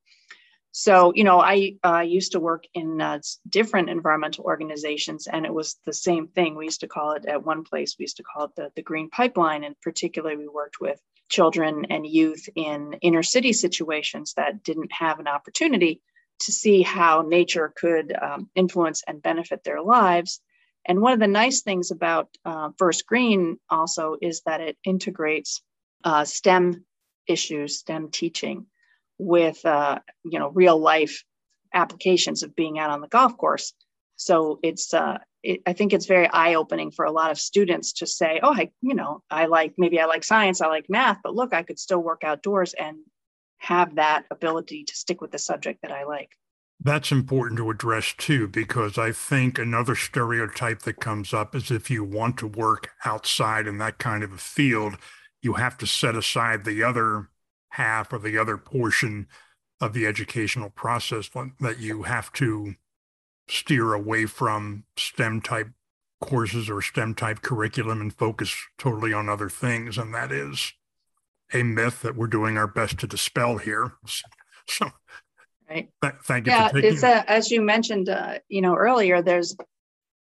So 0.71 1.13
you 1.15 1.23
know 1.23 1.39
i 1.39 1.75
uh, 1.83 2.01
used 2.01 2.33
to 2.33 2.39
work 2.39 2.65
in 2.73 3.01
uh, 3.01 3.19
different 3.47 3.89
environmental 3.89 4.43
organizations 4.43 5.27
and 5.27 5.45
it 5.45 5.53
was 5.53 5.77
the 5.85 5.93
same 5.93 6.27
thing. 6.27 6.55
We 6.55 6.65
used 6.65 6.81
to 6.81 6.87
call 6.87 7.13
it 7.13 7.25
at 7.25 7.45
one 7.45 7.63
place 7.63 7.95
we 7.97 8.03
used 8.03 8.17
to 8.17 8.23
call 8.23 8.45
it 8.45 8.55
the, 8.55 8.71
the 8.75 8.81
green 8.81 9.09
pipeline 9.09 9.63
and 9.63 9.79
particularly 9.81 10.37
we 10.37 10.47
worked 10.47 10.81
with 10.81 10.99
children 11.29 11.85
and 11.89 12.05
youth 12.05 12.47
in 12.55 12.93
inner 13.01 13.23
city 13.23 13.53
situations 13.53 14.33
that 14.35 14.63
didn't 14.63 14.91
have 14.91 15.19
an 15.19 15.27
opportunity 15.27 16.01
to 16.39 16.51
see 16.51 16.81
how 16.81 17.21
nature 17.21 17.73
could 17.75 18.13
um, 18.21 18.49
influence 18.55 19.03
and 19.07 19.21
benefit 19.21 19.63
their 19.63 19.81
lives. 19.81 20.41
And 20.85 21.01
one 21.01 21.13
of 21.13 21.19
the 21.19 21.27
nice 21.27 21.61
things 21.61 21.91
about 21.91 22.29
uh, 22.45 22.69
First 22.77 23.07
Green 23.07 23.57
also 23.69 24.17
is 24.21 24.41
that 24.45 24.61
it 24.61 24.77
integrates 24.83 25.61
uh, 26.03 26.25
STEM 26.25 26.85
issues, 27.27 27.79
STEM 27.79 28.11
teaching, 28.11 28.67
with 29.17 29.65
uh, 29.65 29.99
you 30.23 30.39
know 30.39 30.49
real 30.49 30.77
life 30.77 31.23
applications 31.73 32.43
of 32.43 32.55
being 32.55 32.77
out 32.79 32.89
on 32.89 33.01
the 33.01 33.07
golf 33.07 33.37
course. 33.37 33.73
So 34.15 34.59
it's 34.61 34.93
uh, 34.93 35.17
it, 35.41 35.61
I 35.65 35.73
think 35.73 35.93
it's 35.93 36.05
very 36.05 36.27
eye 36.27 36.55
opening 36.55 36.91
for 36.91 37.05
a 37.05 37.11
lot 37.11 37.31
of 37.31 37.39
students 37.39 37.93
to 37.93 38.07
say, 38.07 38.39
oh, 38.43 38.53
I 38.53 38.71
you 38.81 38.93
know 38.93 39.23
I 39.31 39.45
like 39.45 39.73
maybe 39.77 39.99
I 39.99 40.05
like 40.05 40.23
science, 40.23 40.61
I 40.61 40.67
like 40.67 40.85
math, 40.89 41.19
but 41.23 41.33
look, 41.33 41.53
I 41.53 41.63
could 41.63 41.79
still 41.79 41.99
work 41.99 42.23
outdoors 42.23 42.73
and 42.73 42.97
have 43.57 43.95
that 43.95 44.25
ability 44.31 44.83
to 44.83 44.95
stick 44.95 45.21
with 45.21 45.31
the 45.31 45.39
subject 45.39 45.81
that 45.81 45.91
I 45.91 46.03
like. 46.03 46.31
That's 46.79 47.11
important 47.11 47.57
to 47.57 47.69
address 47.69 48.13
too, 48.17 48.47
because 48.47 48.97
I 48.97 49.11
think 49.11 49.57
another 49.57 49.95
stereotype 49.95 50.81
that 50.81 50.99
comes 50.99 51.33
up 51.33 51.55
is 51.55 51.71
if 51.71 51.89
you 51.89 52.03
want 52.03 52.37
to 52.39 52.47
work 52.47 52.89
outside 53.05 53.65
in 53.65 53.77
that 53.77 53.97
kind 53.97 54.23
of 54.23 54.33
a 54.33 54.37
field, 54.37 54.97
you 55.41 55.53
have 55.53 55.77
to 55.77 55.87
set 55.87 56.15
aside 56.15 56.65
the 56.65 56.83
other 56.83 57.29
half 57.69 58.11
or 58.11 58.19
the 58.19 58.37
other 58.37 58.57
portion 58.57 59.27
of 59.81 59.93
the 59.93 60.05
educational 60.05 60.69
process 60.69 61.29
that 61.59 61.79
you 61.79 62.03
have 62.03 62.31
to 62.33 62.75
steer 63.47 63.93
away 63.93 64.25
from 64.25 64.83
STEM 64.97 65.41
type 65.41 65.69
courses 66.21 66.69
or 66.69 66.81
STEM 66.81 67.13
type 67.15 67.41
curriculum 67.41 68.01
and 68.01 68.13
focus 68.13 68.55
totally 68.77 69.13
on 69.13 69.29
other 69.29 69.49
things. 69.49 69.97
And 69.97 70.13
that 70.13 70.31
is 70.31 70.73
a 71.53 71.63
myth 71.63 72.01
that 72.01 72.15
we're 72.15 72.27
doing 72.27 72.57
our 72.57 72.67
best 72.67 72.99
to 72.99 73.07
dispel 73.07 73.57
here. 73.57 73.93
So, 74.67 74.89
right. 75.69 75.89
Th- 76.01 76.13
thank 76.23 76.47
you. 76.47 76.51
Yeah, 76.51 76.69
for 76.69 76.81
taking- 76.81 76.93
it's 76.93 77.03
a, 77.03 77.29
as 77.29 77.51
you 77.51 77.61
mentioned, 77.61 78.09
uh, 78.09 78.39
you 78.49 78.61
know, 78.61 78.75
earlier. 78.75 79.21
There's 79.21 79.55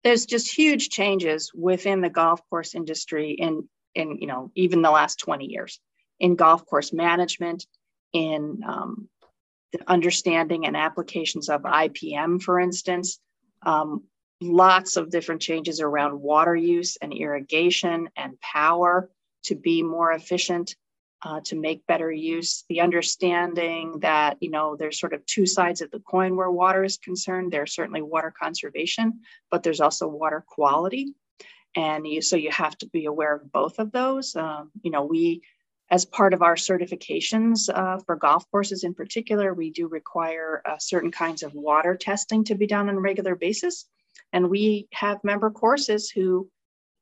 there's 0.05 0.25
just 0.25 0.49
huge 0.49 0.87
changes 0.87 1.51
within 1.53 1.99
the 1.99 2.09
golf 2.09 2.39
course 2.49 2.73
industry 2.73 3.31
in 3.31 3.67
in 3.95 4.17
you 4.21 4.27
know 4.27 4.49
even 4.55 4.81
the 4.81 4.91
last 4.91 5.19
20 5.19 5.45
years 5.47 5.81
in 6.19 6.35
golf 6.35 6.65
course 6.65 6.93
management, 6.93 7.65
in 8.13 8.61
um, 8.65 9.09
the 9.71 9.79
understanding 9.87 10.65
and 10.65 10.75
applications 10.75 11.49
of 11.49 11.61
IPM, 11.63 12.41
for 12.41 12.59
instance. 12.59 13.19
Um, 13.65 14.03
lots 14.41 14.95
of 14.95 15.09
different 15.09 15.41
changes 15.41 15.81
around 15.81 16.19
water 16.19 16.55
use 16.55 16.97
and 17.01 17.13
irrigation 17.13 18.09
and 18.15 18.39
power 18.39 19.09
to 19.43 19.55
be 19.55 19.83
more 19.83 20.11
efficient, 20.11 20.75
uh, 21.21 21.41
to 21.45 21.55
make 21.55 21.85
better 21.87 22.11
use. 22.11 22.63
The 22.69 22.81
understanding 22.81 23.99
that, 23.99 24.37
you 24.39 24.49
know, 24.49 24.75
there's 24.75 24.99
sort 24.99 25.13
of 25.13 25.25
two 25.25 25.45
sides 25.45 25.81
of 25.81 25.91
the 25.91 25.99
coin 25.99 26.35
where 26.35 26.51
water 26.51 26.83
is 26.83 26.97
concerned. 26.97 27.51
There's 27.51 27.75
certainly 27.75 28.01
water 28.01 28.33
conservation, 28.37 29.21
but 29.51 29.63
there's 29.63 29.81
also 29.81 30.07
water 30.07 30.43
quality. 30.47 31.13
And 31.75 32.07
you, 32.07 32.21
so 32.21 32.35
you 32.35 32.51
have 32.51 32.77
to 32.79 32.87
be 32.87 33.05
aware 33.05 33.35
of 33.35 33.51
both 33.51 33.79
of 33.79 33.91
those. 33.91 34.35
Um, 34.35 34.71
you 34.81 34.91
know, 34.91 35.05
we 35.05 35.41
as 35.91 36.05
part 36.05 36.33
of 36.33 36.41
our 36.41 36.55
certifications 36.55 37.67
uh, 37.73 37.97
for 38.05 38.15
golf 38.15 38.49
courses 38.51 38.83
in 38.83 38.93
particular, 38.93 39.53
we 39.53 39.71
do 39.71 39.87
require 39.87 40.61
uh, 40.65 40.77
certain 40.77 41.11
kinds 41.11 41.41
of 41.41 41.53
water 41.53 41.95
testing 41.95 42.43
to 42.43 42.55
be 42.55 42.67
done 42.67 42.89
on 42.89 42.95
a 42.95 42.99
regular 42.99 43.35
basis. 43.35 43.85
And 44.31 44.49
we 44.49 44.87
have 44.93 45.23
member 45.23 45.49
courses 45.49 46.09
who 46.09 46.49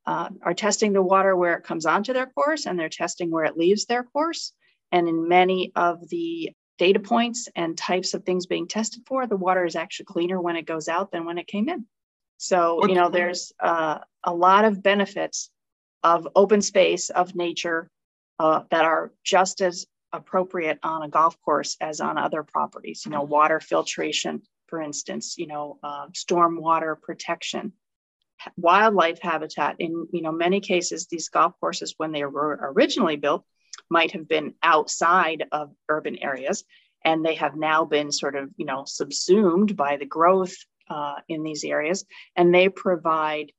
uh, 0.08 0.30
are 0.42 0.54
testing 0.54 0.94
the 0.94 1.02
water 1.02 1.36
where 1.36 1.56
it 1.56 1.66
comes 1.66 1.86
onto 1.86 2.14
their 2.14 2.28
course 2.28 2.66
and 2.66 2.80
they're 2.80 2.90
testing 2.90 3.30
where 3.30 3.44
it 3.44 3.58
leaves 3.58 3.86
their 3.86 4.04
course. 4.04 4.54
And 4.94 5.08
in 5.10 5.28
many 5.28 5.74
of 5.76 6.08
the 6.08 6.52
data 6.78 7.00
points 7.00 7.50
and 7.56 7.78
types 7.78 8.14
of 8.14 8.24
things 8.24 8.46
being 8.46 8.68
tested 8.68 9.04
for, 9.06 9.28
the 9.28 9.36
water 9.36 9.66
is 9.66 9.76
actually 9.76 10.06
cleaner 10.06 10.42
when 10.42 10.56
it 10.56 10.66
goes 10.66 10.88
out 10.88 11.12
than 11.12 11.26
when 11.26 11.38
it 11.38 11.48
came 11.48 11.68
in. 11.68 11.86
So, 12.38 12.88
you 12.88 12.96
know, 12.96 13.10
there's 13.10 13.52
uh, 13.60 13.98
a 14.24 14.34
lot 14.34 14.64
of 14.64 14.82
benefits 14.82 15.50
of 16.04 16.28
open 16.36 16.62
space, 16.62 17.10
of 17.10 17.36
nature, 17.36 17.90
uh, 18.40 18.62
that 18.70 18.86
are 18.86 19.12
just 19.24 19.62
as 19.62 19.88
appropriate 20.14 20.80
on 20.84 21.04
a 21.04 21.10
golf 21.10 21.36
course 21.42 21.76
as 21.82 22.00
on 22.00 22.18
other 22.18 22.44
properties. 22.44 23.04
You 23.06 23.12
know, 23.12 23.24
water 23.24 23.60
filtration, 23.60 24.44
for 24.68 24.82
instance. 24.82 25.36
You 25.38 25.48
know, 25.48 25.80
uh, 25.84 26.08
storm 26.14 26.62
water 26.62 26.96
protection, 26.96 27.74
wildlife 28.56 29.20
habitat. 29.22 29.76
In 29.80 30.08
you 30.12 30.22
know 30.22 30.32
many 30.32 30.60
cases, 30.60 31.08
these 31.08 31.30
golf 31.30 31.54
courses, 31.60 31.96
when 31.98 32.12
they 32.12 32.26
were 32.26 32.60
originally 32.76 33.18
built, 33.18 33.44
might 33.90 34.12
have 34.12 34.28
been 34.28 34.54
outside 34.64 35.46
of 35.52 35.72
urban 35.90 36.18
areas, 36.18 36.64
and 37.04 37.24
they 37.24 37.36
have 37.36 37.56
now 37.56 37.86
been 37.86 38.12
sort 38.12 38.36
of 38.36 38.50
you 38.58 38.66
know 38.66 38.84
subsumed 38.86 39.76
by 39.76 39.98
the 39.98 40.06
growth 40.06 40.56
uh, 40.90 41.16
in 41.28 41.44
these 41.44 41.64
areas, 41.64 42.06
and 42.36 42.54
they 42.54 42.70
provide 42.70 43.52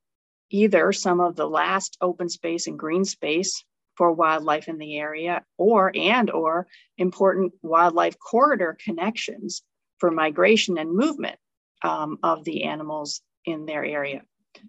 either 0.51 0.93
some 0.93 1.21
of 1.21 1.37
the 1.37 1.49
last 1.49 1.97
open 2.01 2.29
space 2.29 2.67
and 2.67 2.79
green 2.79 3.05
space 3.05 3.65
for 3.97 4.13
wildlife 4.13 4.69
in 4.69 4.79
the 4.79 4.97
area 4.97 5.43
or 5.59 5.93
and 5.95 6.31
or 6.31 6.67
important 6.97 7.53
wildlife 7.63 8.19
corridor 8.19 8.79
connections 8.83 9.63
for 9.99 10.11
migration 10.11 10.79
and 10.79 10.91
movement 10.91 11.37
um, 11.83 12.19
of 12.23 12.45
the 12.45 12.65
animals 12.65 13.21
in 13.45 13.67
their 13.67 13.85
area 13.85 14.23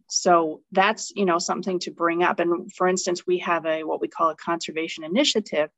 so 0.08 0.62
that's 0.72 1.12
you 1.16 1.26
know 1.26 1.40
something 1.40 1.80
to 1.80 1.92
bring 1.92 2.24
up 2.24 2.40
and 2.40 2.72
for 2.74 2.88
instance 2.88 3.26
we 3.26 3.40
have 3.40 3.66
a 3.66 3.84
what 3.84 4.02
we 4.02 4.08
call 4.08 4.30
a 4.30 4.36
conservation 4.36 5.04
initiative 5.04 5.70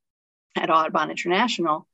at 0.55 0.69
audubon 0.69 1.09
international 1.09 1.87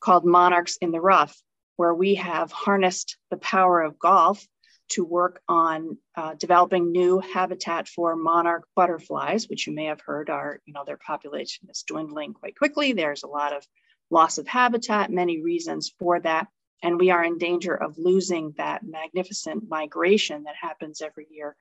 called 0.00 0.24
monarchs 0.24 0.76
in 0.80 0.90
the 0.90 1.00
rough 1.00 1.36
where 1.76 1.94
we 1.94 2.16
have 2.16 2.52
harnessed 2.52 3.16
the 3.30 3.36
power 3.36 3.82
of 3.82 3.98
golf 3.98 4.46
to 4.92 5.04
work 5.04 5.40
on 5.48 5.96
uh, 6.16 6.34
developing 6.34 6.92
new 6.92 7.18
habitat 7.20 7.88
for 7.88 8.14
monarch 8.14 8.66
butterflies, 8.76 9.48
which 9.48 9.66
you 9.66 9.72
may 9.72 9.86
have 9.86 10.00
heard 10.04 10.28
are, 10.28 10.60
you 10.66 10.74
know, 10.74 10.84
their 10.84 10.98
population 10.98 11.68
is 11.70 11.82
dwindling 11.86 12.34
quite 12.34 12.56
quickly. 12.56 12.92
There's 12.92 13.22
a 13.22 13.28
lot 13.28 13.54
of 13.54 13.66
loss 14.10 14.36
of 14.36 14.46
habitat, 14.46 15.10
many 15.10 15.40
reasons 15.40 15.92
for 15.98 16.20
that. 16.20 16.48
And 16.82 16.98
we 16.98 17.10
are 17.10 17.24
in 17.24 17.38
danger 17.38 17.74
of 17.74 17.98
losing 17.98 18.52
that 18.56 18.82
magnificent 18.84 19.68
migration 19.68 20.44
that 20.44 20.56
happens 20.60 21.00
every 21.00 21.26
year 21.30 21.56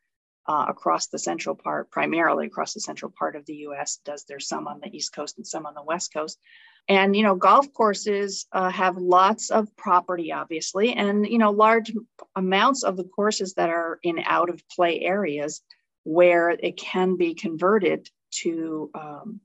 uh, 0.47 0.65
across 0.67 1.07
the 1.07 1.19
central 1.19 1.55
part, 1.55 1.91
primarily 1.91 2.47
across 2.47 2.73
the 2.73 2.79
central 2.79 3.11
part 3.17 3.35
of 3.35 3.45
the 3.45 3.55
US. 3.67 3.99
Does 4.03 4.25
there's 4.25 4.47
some 4.47 4.67
on 4.67 4.79
the 4.79 4.95
East 4.95 5.13
Coast 5.13 5.37
and 5.37 5.45
some 5.45 5.65
on 5.65 5.75
the 5.75 5.83
West 5.83 6.13
Coast. 6.13 6.39
And, 6.87 7.15
you 7.15 7.21
know, 7.21 7.35
golf 7.35 7.71
courses 7.73 8.47
uh, 8.51 8.71
have 8.71 8.97
lots 8.97 9.51
of 9.51 9.75
property, 9.77 10.31
obviously, 10.31 10.93
and, 10.93 11.27
you 11.27 11.37
know, 11.37 11.51
large 11.51 11.93
amounts 12.35 12.83
of 12.83 12.97
the 12.97 13.03
courses 13.03 13.53
that 13.53 13.69
are 13.69 13.99
in 14.01 14.19
out 14.25 14.49
of 14.49 14.67
play 14.67 15.01
areas 15.01 15.61
where 16.03 16.49
it 16.49 16.77
can 16.77 17.17
be 17.17 17.35
converted 17.35 18.09
to 18.31 18.89
um, 18.95 19.39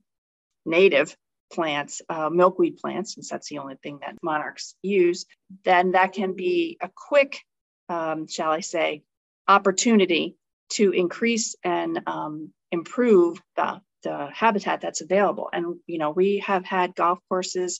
native 0.65 1.15
plants, 1.51 2.01
uh, 2.09 2.29
milkweed 2.29 2.77
plants, 2.77 3.15
since 3.15 3.29
that's 3.29 3.49
the 3.49 3.59
only 3.59 3.75
thing 3.75 3.99
that 4.01 4.15
monarchs 4.21 4.75
use, 4.81 5.25
then 5.63 5.91
that 5.91 6.13
can 6.13 6.33
be 6.33 6.77
a 6.81 6.89
quick, 6.93 7.39
um, 7.89 8.27
shall 8.27 8.51
I 8.51 8.61
say, 8.61 9.03
opportunity 9.47 10.35
to 10.69 10.91
increase 10.91 11.55
and 11.63 12.01
um, 12.07 12.51
improve 12.71 13.41
the 13.55 13.81
the 14.03 14.29
habitat 14.31 14.79
that's 14.79 15.01
available. 15.01 15.49
And, 15.51 15.77
you 15.87 15.97
know, 15.97 16.11
we 16.11 16.37
have 16.45 16.63
had 16.63 16.95
golf 16.95 17.19
courses, 17.29 17.79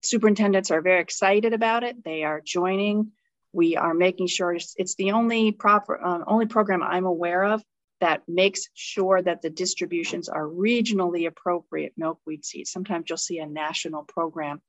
superintendents 0.00 0.70
are 0.70 0.80
very 0.80 1.00
excited 1.00 1.52
about 1.52 1.84
it. 1.84 2.02
They 2.02 2.24
are 2.24 2.40
joining. 2.40 3.12
We 3.52 3.76
are 3.76 3.92
making 3.94 4.28
sure 4.28 4.54
it's, 4.54 4.74
it's 4.78 4.94
the 4.94 5.12
only 5.12 5.52
proper, 5.52 6.02
uh, 6.02 6.24
only 6.26 6.46
program 6.46 6.82
I'm 6.82 7.04
aware 7.04 7.44
of 7.44 7.62
that 8.02 8.22
makes 8.26 8.68
sure 8.74 9.22
that 9.22 9.42
the 9.42 9.48
distributions 9.48 10.28
are 10.28 10.44
regionally 10.44 11.28
appropriate 11.28 11.92
milkweed 11.96 12.44
seeds. 12.44 12.72
Sometimes 12.72 13.04
you'll 13.08 13.16
see 13.16 13.38
a 13.38 13.46
national 13.46 14.02
program 14.02 14.60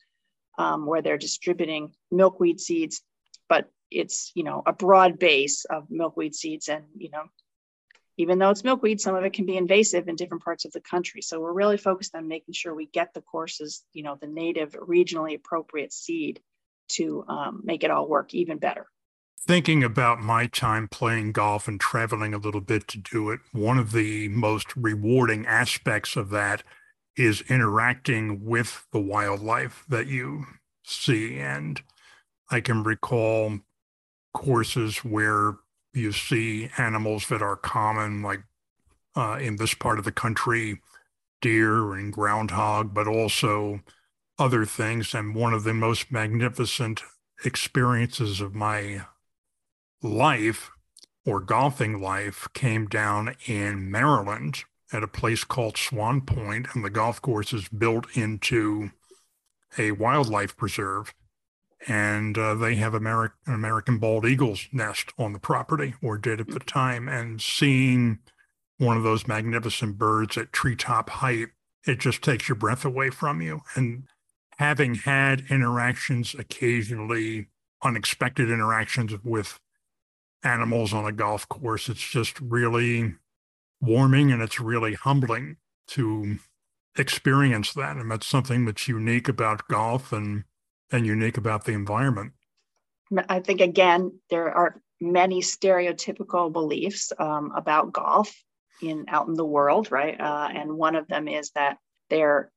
um, 0.60 0.86
where 0.86 1.02
they're 1.02 1.18
distributing 1.18 1.92
milkweed 2.12 2.62
seeds, 2.62 3.02
but 3.50 3.72
it's 3.90 4.32
you 4.36 4.44
know 4.44 4.62
a 4.68 4.72
broad 4.72 5.18
base 5.18 5.66
of 5.66 5.90
milkweed 5.90 6.36
seeds, 6.36 6.70
and 6.70 6.86
you 6.96 7.10
know 7.10 7.24
even 8.18 8.38
though 8.38 8.52
it's 8.52 8.64
milkweed, 8.64 9.02
some 9.02 9.16
of 9.16 9.24
it 9.24 9.34
can 9.34 9.48
be 9.48 9.58
invasive 9.58 10.08
in 10.08 10.16
different 10.16 10.44
parts 10.44 10.66
of 10.66 10.72
the 10.72 10.80
country. 10.80 11.24
So 11.24 11.42
we're 11.42 11.52
really 11.52 11.78
focused 11.78 12.14
on 12.14 12.28
making 12.28 12.54
sure 12.54 12.76
we 12.76 12.86
get 12.86 13.16
the 13.16 13.22
courses, 13.22 13.84
you 13.94 14.04
know, 14.04 14.16
the 14.22 14.28
native, 14.28 14.74
regionally 14.74 15.36
appropriate 15.36 15.92
seed 15.92 16.40
to 16.90 17.26
um, 17.28 17.62
make 17.64 17.84
it 17.84 17.90
all 17.90 18.08
work 18.08 18.36
even 18.36 18.60
better. 18.60 18.86
Thinking 19.46 19.84
about 19.84 20.22
my 20.22 20.48
time 20.48 20.88
playing 20.88 21.34
golf 21.34 21.68
and 21.68 21.78
traveling 21.78 22.34
a 22.34 22.38
little 22.38 22.62
bit 22.62 22.88
to 22.88 22.98
do 22.98 23.30
it, 23.30 23.42
one 23.52 23.78
of 23.78 23.92
the 23.92 24.30
most 24.30 24.74
rewarding 24.78 25.46
aspects 25.46 26.16
of 26.16 26.30
that 26.30 26.64
is 27.18 27.44
interacting 27.50 28.46
with 28.46 28.88
the 28.94 29.02
wildlife 29.02 29.84
that 29.90 30.08
you 30.08 30.46
see. 30.86 31.40
And 31.40 31.82
I 32.50 32.62
can 32.62 32.84
recall 32.84 33.60
courses 34.34 35.00
where 35.00 35.56
you 35.94 36.14
see 36.14 36.70
animals 36.78 37.28
that 37.28 37.42
are 37.42 37.58
common, 37.58 38.22
like 38.22 38.44
uh, 39.14 39.40
in 39.42 39.58
this 39.58 39.74
part 39.74 40.00
of 40.00 40.06
the 40.06 40.14
country, 40.14 40.80
deer 41.42 41.94
and 41.96 42.14
groundhog, 42.14 42.94
but 42.94 43.10
also 43.10 43.82
other 44.40 44.64
things. 44.64 45.14
And 45.14 45.36
one 45.36 45.54
of 45.54 45.66
the 45.66 45.74
most 45.74 46.14
magnificent 46.14 47.02
experiences 47.44 48.40
of 48.40 48.56
my 48.56 49.02
life 50.04 50.70
or 51.26 51.40
golfing 51.40 52.02
life 52.02 52.48
came 52.54 52.86
down 52.88 53.36
in 53.48 53.90
Maryland 53.90 54.66
at 54.92 55.04
a 55.04 55.08
place 55.08 55.44
called 55.44 55.78
Swan 55.78 56.22
Point, 56.22 56.68
and 56.74 56.86
the 56.86 56.90
golf 56.90 57.22
course 57.22 57.54
is 57.54 57.68
built 57.70 58.06
into 58.16 58.92
a 59.78 59.92
wildlife 59.92 60.56
preserve. 60.56 61.14
And 61.88 62.38
uh, 62.38 62.56
they 62.56 62.76
have 62.76 62.94
Ameri- 62.94 63.32
an 63.46 63.54
American 63.56 63.98
bald 63.98 64.26
eagle's 64.26 64.68
nest 64.72 65.12
on 65.18 65.34
the 65.34 65.40
property, 65.40 65.96
or 66.02 66.18
did 66.18 66.40
at 66.40 66.50
the 66.50 66.60
time. 66.60 67.10
And 67.10 67.42
seeing 67.42 68.20
one 68.78 68.96
of 68.96 69.04
those 69.04 69.28
magnificent 69.28 69.98
birds 69.98 70.38
at 70.38 70.54
treetop 70.54 71.10
height, 71.10 71.48
it 71.86 72.00
just 72.00 72.22
takes 72.22 72.48
your 72.48 72.56
breath 72.56 72.86
away 72.86 73.10
from 73.10 73.42
you. 73.42 73.62
And 73.76 74.04
having 74.58 74.96
had 74.96 75.44
interactions 75.50 76.36
occasionally, 76.36 77.48
unexpected 77.84 78.50
interactions 78.50 79.12
with 79.24 79.60
animals 80.44 80.94
on 80.94 81.06
a 81.06 81.12
golf 81.12 81.48
course, 81.48 81.90
it's 81.90 82.08
just 82.08 82.40
really 82.40 83.16
warming 83.82 84.32
and 84.32 84.42
it's 84.42 84.60
really 84.60 84.94
humbling 84.94 85.58
to 85.88 86.38
experience 86.98 87.74
that. 87.74 87.98
And 87.98 88.10
that's 88.10 88.28
something 88.28 88.66
that's 88.66 88.88
unique 88.88 89.28
about 89.28 89.68
golf 89.68 90.12
and 90.12 90.44
and 90.92 91.06
unique 91.06 91.38
about 91.38 91.66
the 91.66 91.72
environment. 91.72 92.34
I 93.30 93.40
think 93.40 93.62
again, 93.62 94.20
there 94.30 94.52
are 94.52 94.82
many 95.02 95.42
stereotypical 95.42 96.52
beliefs 96.52 97.12
um, 97.18 97.52
about 97.56 97.92
golf 97.92 98.34
in 98.82 99.06
out 99.08 99.28
in 99.28 99.34
the 99.34 99.46
world, 99.46 99.92
right? 99.92 100.20
Uh, 100.20 100.50
and 100.54 100.78
one 100.78 100.96
of 100.96 101.08
them 101.08 101.28
is 101.28 101.52
that 101.52 101.78
they're 102.10 102.52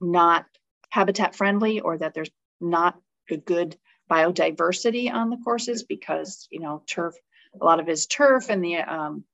not 0.00 0.46
habitat 0.90 1.34
friendly 1.34 1.80
or 1.80 1.98
that 1.98 2.14
there's 2.14 2.30
not 2.60 2.98
a 3.30 3.36
good 3.36 3.76
biodiversity 4.10 5.10
on 5.10 5.30
the 5.30 5.38
courses 5.38 5.84
because 5.84 6.46
you 6.50 6.60
know 6.60 6.82
turf 6.86 7.14
a 7.60 7.64
lot 7.64 7.80
of 7.80 7.88
it 7.88 7.92
is 7.92 8.06
turf 8.06 8.50
and 8.50 8.64
the 8.64 8.76
um, 8.76 9.24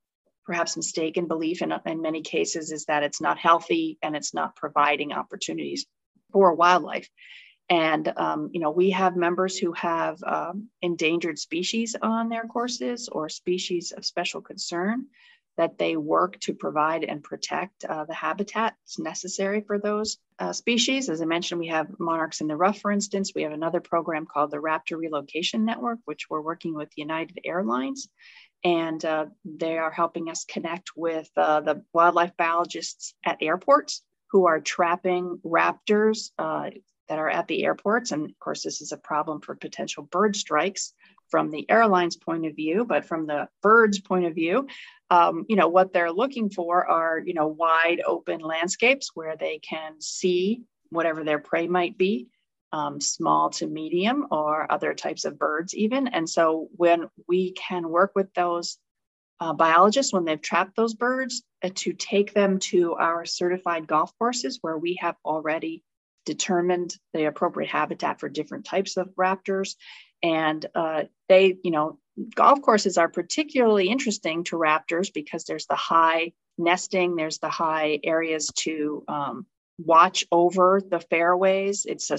perhaps 0.44 0.76
mistaken 0.76 1.26
belief 1.26 1.62
in, 1.62 1.72
in 1.87 2.02
many 2.02 2.22
cases 2.22 2.72
is 2.72 2.87
that 2.87 3.02
it's 3.02 3.20
not 3.20 3.38
healthy 3.38 3.98
and 4.02 4.16
it's 4.16 4.34
not 4.34 4.56
providing 4.56 5.12
opportunities 5.12 5.87
for 6.32 6.54
wildlife. 6.54 7.08
And 7.70 8.10
um, 8.16 8.50
you 8.52 8.60
know 8.60 8.70
we 8.70 8.90
have 8.90 9.16
members 9.16 9.58
who 9.58 9.72
have 9.72 10.18
um, 10.25 10.68
endangered 10.80 11.38
species 11.38 11.94
on 12.00 12.28
their 12.28 12.44
courses 12.44 13.08
or 13.10 13.28
species 13.28 13.92
of 13.92 14.06
special 14.06 14.40
concern 14.40 15.06
that 15.58 15.76
they 15.76 15.96
work 15.96 16.38
to 16.38 16.54
provide 16.54 17.02
and 17.02 17.22
protect 17.22 17.84
uh, 17.84 18.04
the 18.04 18.14
habitats 18.14 18.98
necessary 18.98 19.60
for 19.60 19.78
those 19.78 20.16
uh, 20.38 20.52
species. 20.52 21.08
As 21.10 21.20
I 21.20 21.24
mentioned, 21.24 21.60
we 21.60 21.66
have 21.66 21.98
monarchs 21.98 22.40
in 22.40 22.46
the 22.46 22.56
rough, 22.56 22.78
for 22.78 22.92
instance. 22.92 23.32
We 23.34 23.42
have 23.42 23.52
another 23.52 23.80
program 23.80 24.24
called 24.24 24.52
the 24.52 24.58
Raptor 24.58 24.96
Relocation 24.96 25.64
Network, 25.64 25.98
which 26.04 26.30
we're 26.30 26.40
working 26.40 26.74
with 26.74 26.88
United 26.96 27.40
Airlines. 27.44 28.08
And 28.64 29.04
uh, 29.04 29.26
they 29.44 29.78
are 29.78 29.90
helping 29.90 30.30
us 30.30 30.44
connect 30.44 30.90
with 30.96 31.28
uh, 31.36 31.60
the 31.60 31.82
wildlife 31.92 32.32
biologists 32.38 33.14
at 33.26 33.42
airports 33.42 34.02
who 34.30 34.46
are 34.46 34.60
trapping 34.60 35.40
raptors 35.44 36.30
uh, 36.38 36.70
that 37.08 37.18
are 37.18 37.30
at 37.30 37.48
the 37.48 37.64
airports. 37.64 38.12
And 38.12 38.30
of 38.30 38.38
course, 38.38 38.62
this 38.62 38.80
is 38.80 38.92
a 38.92 38.96
problem 38.96 39.40
for 39.40 39.56
potential 39.56 40.04
bird 40.04 40.36
strikes 40.36 40.92
from 41.30 41.50
the 41.50 41.68
airline's 41.70 42.16
point 42.16 42.47
of 42.47 42.56
view, 42.56 42.85
but 42.85 43.04
from 43.04 43.26
the 43.26 43.49
bird's 43.62 44.00
point 44.00 44.26
of 44.26 44.35
view, 44.35 44.66
um, 45.11 45.44
you 45.49 45.56
know, 45.56 45.68
what 45.68 45.92
they're 45.92 46.12
looking 46.12 46.50
for 46.50 46.87
are, 46.87 47.18
you 47.18 47.35
know, 47.35 47.47
wide 47.47 48.02
open 48.06 48.40
landscapes 48.40 49.11
where 49.14 49.37
they 49.37 49.58
can 49.58 50.00
see 50.00 50.62
whatever 50.90 51.25
their 51.25 51.38
prey 51.38 51.66
might 51.66 51.97
be, 51.97 52.28
um, 52.73 53.00
small 53.00 53.50
to 53.50 53.66
medium 53.66 54.26
or 54.30 54.70
other 54.70 54.94
types 54.94 55.25
of 55.25 55.38
birds 55.38 55.75
even. 55.75 56.08
And 56.08 56.28
so 56.28 56.68
when 56.76 57.08
we 57.26 57.52
can 57.52 57.88
work 57.88 58.12
with 58.14 58.33
those 58.35 58.79
uh, 59.40 59.52
biologists 59.52 60.12
when 60.12 60.24
they've 60.24 60.40
trapped 60.40 60.76
those 60.76 60.94
birds 60.94 61.42
uh, 61.62 61.70
to 61.74 61.92
take 61.92 62.35
them 62.35 62.59
to 62.59 62.94
our 62.94 63.24
certified 63.24 63.87
golf 63.87 64.12
courses 64.18 64.59
where 64.62 64.76
we 64.76 64.98
have 65.00 65.16
already 65.24 65.83
determined 66.26 66.94
the 67.14 67.24
appropriate 67.24 67.70
habitat 67.70 68.20
for 68.20 68.29
different 68.29 68.64
types 68.64 68.96
of 68.96 69.09
raptors 69.18 69.76
and 70.22 70.64
uh, 70.74 71.04
they 71.28 71.57
you 71.62 71.70
know 71.70 71.98
golf 72.35 72.61
courses 72.62 72.98
are 72.98 73.09
particularly 73.09 73.88
interesting 73.88 74.44
to 74.44 74.57
raptors 74.57 75.12
because 75.12 75.44
there's 75.44 75.66
the 75.66 75.76
high 75.76 76.33
nesting, 76.57 77.16
there's 77.16 77.38
the 77.38 77.48
high 77.48 78.00
areas 78.02 78.50
to 78.57 79.04
um, 79.09 79.46
watch 79.78 80.24
over 80.33 80.81
the 80.87 81.00
fairways. 81.00 81.87
It's 81.87 82.11
a 82.11 82.18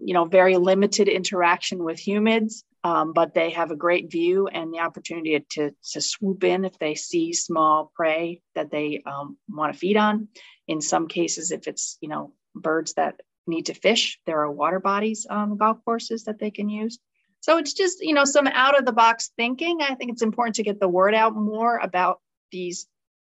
you 0.00 0.14
know 0.14 0.24
very 0.24 0.56
limited 0.56 1.08
interaction 1.08 1.82
with 1.82 1.98
humans, 1.98 2.64
um, 2.84 3.12
but 3.12 3.34
they 3.34 3.50
have 3.50 3.70
a 3.70 3.76
great 3.76 4.10
view 4.10 4.46
and 4.46 4.72
the 4.72 4.80
opportunity 4.80 5.44
to, 5.52 5.74
to 5.92 6.00
swoop 6.00 6.44
in 6.44 6.64
if 6.64 6.78
they 6.78 6.94
see 6.94 7.32
small 7.32 7.90
prey 7.94 8.40
that 8.54 8.70
they 8.70 9.02
um, 9.06 9.36
want 9.48 9.72
to 9.72 9.78
feed 9.78 9.96
on. 9.96 10.28
In 10.68 10.80
some 10.80 11.08
cases, 11.08 11.50
if 11.50 11.66
it's 11.66 11.96
you 12.00 12.08
know 12.08 12.32
birds 12.54 12.94
that 12.94 13.20
need 13.46 13.66
to 13.66 13.74
fish, 13.74 14.20
there 14.26 14.40
are 14.40 14.50
water 14.50 14.78
bodies 14.78 15.26
on 15.28 15.56
golf 15.56 15.78
courses 15.84 16.24
that 16.24 16.38
they 16.38 16.50
can 16.50 16.68
use. 16.68 16.98
So 17.40 17.58
it's 17.58 17.72
just, 17.72 17.98
you 18.00 18.14
know, 18.14 18.24
some 18.24 18.46
out 18.46 18.78
of 18.78 18.84
the 18.84 18.92
box 18.92 19.30
thinking. 19.36 19.78
I 19.80 19.94
think 19.94 20.12
it's 20.12 20.22
important 20.22 20.56
to 20.56 20.62
get 20.62 20.80
the 20.80 20.88
word 20.88 21.14
out 21.14 21.34
more 21.34 21.78
about 21.78 22.20
these 22.50 22.86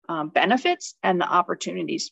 um, 0.07 0.29
benefits 0.29 0.95
and 1.03 1.19
the 1.19 1.27
opportunities 1.27 2.11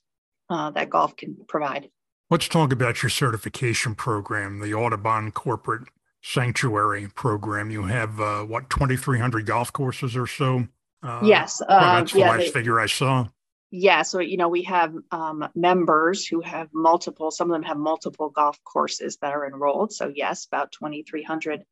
uh, 0.49 0.71
that 0.71 0.89
golf 0.89 1.15
can 1.15 1.37
provide. 1.47 1.89
Let's 2.29 2.47
talk 2.47 2.73
about 2.73 3.03
your 3.03 3.09
certification 3.09 3.95
program, 3.95 4.59
the 4.59 4.73
Audubon 4.73 5.31
Cooperative 5.31 5.89
Sanctuary 6.23 7.07
Program. 7.13 7.69
You 7.69 7.83
have, 7.83 8.19
uh, 8.19 8.43
what, 8.43 8.69
2,300 8.69 9.45
golf 9.45 9.71
courses 9.71 10.15
or 10.15 10.25
so? 10.25 10.67
Uh, 11.03 11.21
yes. 11.23 11.61
Uh, 11.61 11.97
that's 11.97 12.13
the 12.13 12.19
yeah, 12.19 12.31
last 12.31 12.39
they, 12.39 12.49
figure 12.49 12.79
I 12.79 12.87
saw. 12.87 13.27
Yeah. 13.71 14.03
So, 14.03 14.19
you 14.19 14.37
know, 14.37 14.49
we 14.49 14.63
have 14.63 14.95
um, 15.11 15.47
members 15.53 16.25
who 16.25 16.41
have 16.41 16.69
multiple, 16.73 17.29
some 17.29 17.51
of 17.51 17.55
them 17.55 17.63
have 17.63 17.77
multiple 17.77 18.29
golf 18.29 18.57
courses 18.63 19.17
that 19.21 19.33
are 19.33 19.45
enrolled. 19.45 19.91
So, 19.91 20.11
yes, 20.13 20.45
about 20.45 20.71
2,300 20.71 21.63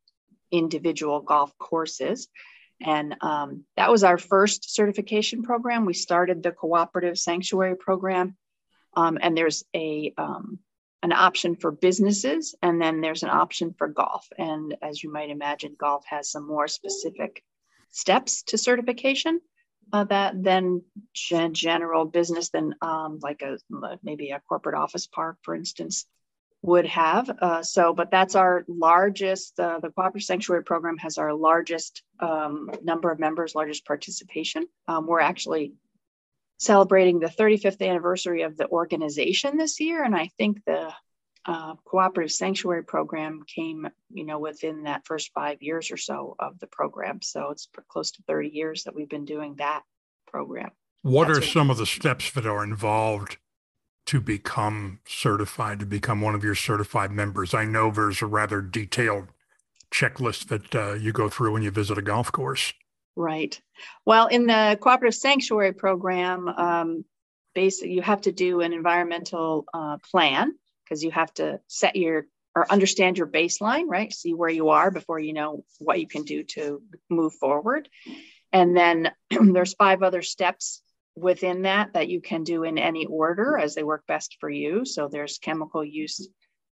individual 0.52 1.20
golf 1.20 1.56
courses. 1.58 2.28
And 2.80 3.16
um, 3.20 3.64
that 3.76 3.90
was 3.90 4.04
our 4.04 4.18
first 4.18 4.74
certification 4.74 5.42
program. 5.42 5.84
We 5.86 5.94
started 5.94 6.42
the 6.42 6.52
cooperative 6.52 7.18
sanctuary 7.18 7.76
program, 7.76 8.36
um, 8.94 9.18
and 9.20 9.36
there's 9.36 9.64
a 9.74 10.12
um, 10.18 10.58
an 11.02 11.12
option 11.12 11.56
for 11.56 11.70
businesses, 11.70 12.54
and 12.62 12.80
then 12.80 13.00
there's 13.00 13.22
an 13.22 13.30
option 13.30 13.74
for 13.76 13.88
golf. 13.88 14.26
And 14.36 14.76
as 14.82 15.02
you 15.02 15.12
might 15.12 15.30
imagine, 15.30 15.76
golf 15.78 16.04
has 16.06 16.30
some 16.30 16.46
more 16.46 16.68
specific 16.68 17.42
steps 17.90 18.42
to 18.44 18.58
certification 18.58 19.40
uh, 19.92 20.04
that 20.04 20.42
than 20.42 20.82
general 21.14 22.04
business, 22.04 22.50
than 22.50 22.74
um, 22.82 23.20
like 23.22 23.42
a 23.42 23.58
maybe 24.02 24.30
a 24.30 24.42
corporate 24.48 24.76
office 24.76 25.06
park, 25.06 25.38
for 25.42 25.54
instance 25.54 26.06
would 26.62 26.86
have. 26.86 27.28
Uh, 27.28 27.62
so, 27.62 27.92
but 27.92 28.10
that's 28.10 28.36
our 28.36 28.64
largest, 28.68 29.58
uh, 29.58 29.80
the 29.80 29.90
Cooperative 29.90 30.24
Sanctuary 30.24 30.62
Program 30.62 30.96
has 30.98 31.18
our 31.18 31.34
largest 31.34 32.02
um, 32.20 32.70
number 32.82 33.10
of 33.10 33.18
members, 33.18 33.54
largest 33.54 33.84
participation. 33.84 34.66
Um, 34.86 35.06
we're 35.06 35.20
actually 35.20 35.74
celebrating 36.58 37.18
the 37.18 37.26
35th 37.26 37.86
anniversary 37.86 38.42
of 38.42 38.56
the 38.56 38.68
organization 38.68 39.56
this 39.56 39.80
year. 39.80 40.04
And 40.04 40.14
I 40.14 40.30
think 40.38 40.64
the 40.64 40.92
uh, 41.44 41.74
Cooperative 41.84 42.30
Sanctuary 42.30 42.84
Program 42.84 43.42
came, 43.52 43.88
you 44.12 44.24
know, 44.24 44.38
within 44.38 44.84
that 44.84 45.04
first 45.04 45.32
five 45.34 45.60
years 45.60 45.90
or 45.90 45.96
so 45.96 46.36
of 46.38 46.60
the 46.60 46.68
program. 46.68 47.20
So 47.20 47.50
it's 47.50 47.68
close 47.88 48.12
to 48.12 48.22
30 48.28 48.50
years 48.50 48.84
that 48.84 48.94
we've 48.94 49.08
been 49.08 49.24
doing 49.24 49.56
that 49.56 49.82
program. 50.28 50.70
What 51.02 51.26
That's 51.26 51.40
are 51.40 51.42
some 51.42 51.68
of 51.68 51.78
the 51.78 51.86
steps 51.86 52.30
that 52.30 52.46
are 52.46 52.62
involved 52.62 53.38
to 54.12 54.20
become 54.20 55.00
certified, 55.06 55.80
to 55.80 55.86
become 55.86 56.20
one 56.20 56.34
of 56.34 56.44
your 56.44 56.54
certified 56.54 57.10
members? 57.10 57.54
I 57.54 57.64
know 57.64 57.90
there's 57.90 58.20
a 58.20 58.26
rather 58.26 58.60
detailed 58.60 59.28
checklist 59.90 60.48
that 60.48 60.74
uh, 60.74 60.92
you 60.92 61.12
go 61.12 61.30
through 61.30 61.54
when 61.54 61.62
you 61.62 61.70
visit 61.70 61.96
a 61.96 62.02
golf 62.02 62.30
course. 62.30 62.74
Right. 63.16 63.58
Well, 64.04 64.26
in 64.26 64.46
the 64.46 64.76
cooperative 64.78 65.14
sanctuary 65.14 65.72
program, 65.72 66.46
um, 66.46 67.04
basically 67.54 67.94
you 67.94 68.02
have 68.02 68.20
to 68.22 68.32
do 68.32 68.60
an 68.60 68.74
environmental 68.74 69.64
uh, 69.72 69.96
plan 70.10 70.58
because 70.84 71.02
you 71.02 71.10
have 71.10 71.32
to 71.34 71.60
set 71.66 71.96
your 71.96 72.26
or 72.54 72.70
understand 72.70 73.16
your 73.16 73.26
baseline, 73.26 73.84
right? 73.88 74.12
See 74.12 74.34
where 74.34 74.50
you 74.50 74.68
are 74.68 74.90
before 74.90 75.18
you 75.18 75.32
know 75.32 75.64
what 75.78 76.00
you 76.00 76.06
can 76.06 76.24
do 76.24 76.42
to 76.50 76.82
move 77.08 77.32
forward. 77.32 77.88
And 78.52 78.76
then 78.76 79.10
there's 79.30 79.72
five 79.72 80.02
other 80.02 80.20
steps 80.20 80.82
within 81.16 81.62
that 81.62 81.92
that 81.92 82.08
you 82.08 82.20
can 82.20 82.44
do 82.44 82.64
in 82.64 82.78
any 82.78 83.06
order 83.06 83.58
as 83.58 83.74
they 83.74 83.82
work 83.82 84.04
best 84.06 84.38
for 84.40 84.50
you. 84.50 84.84
So 84.84 85.08
there's 85.08 85.38
chemical 85.38 85.84
use 85.84 86.28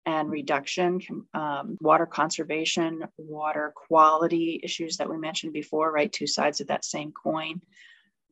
and 0.05 0.29
reduction, 0.29 1.01
um, 1.33 1.77
water 1.81 2.05
conservation, 2.05 3.03
water 3.17 3.73
quality 3.75 4.59
issues 4.63 4.97
that 4.97 5.09
we 5.09 5.17
mentioned 5.17 5.53
before, 5.53 5.91
right? 5.91 6.11
Two 6.11 6.27
sides 6.27 6.61
of 6.61 6.67
that 6.67 6.85
same 6.85 7.11
coin. 7.11 7.61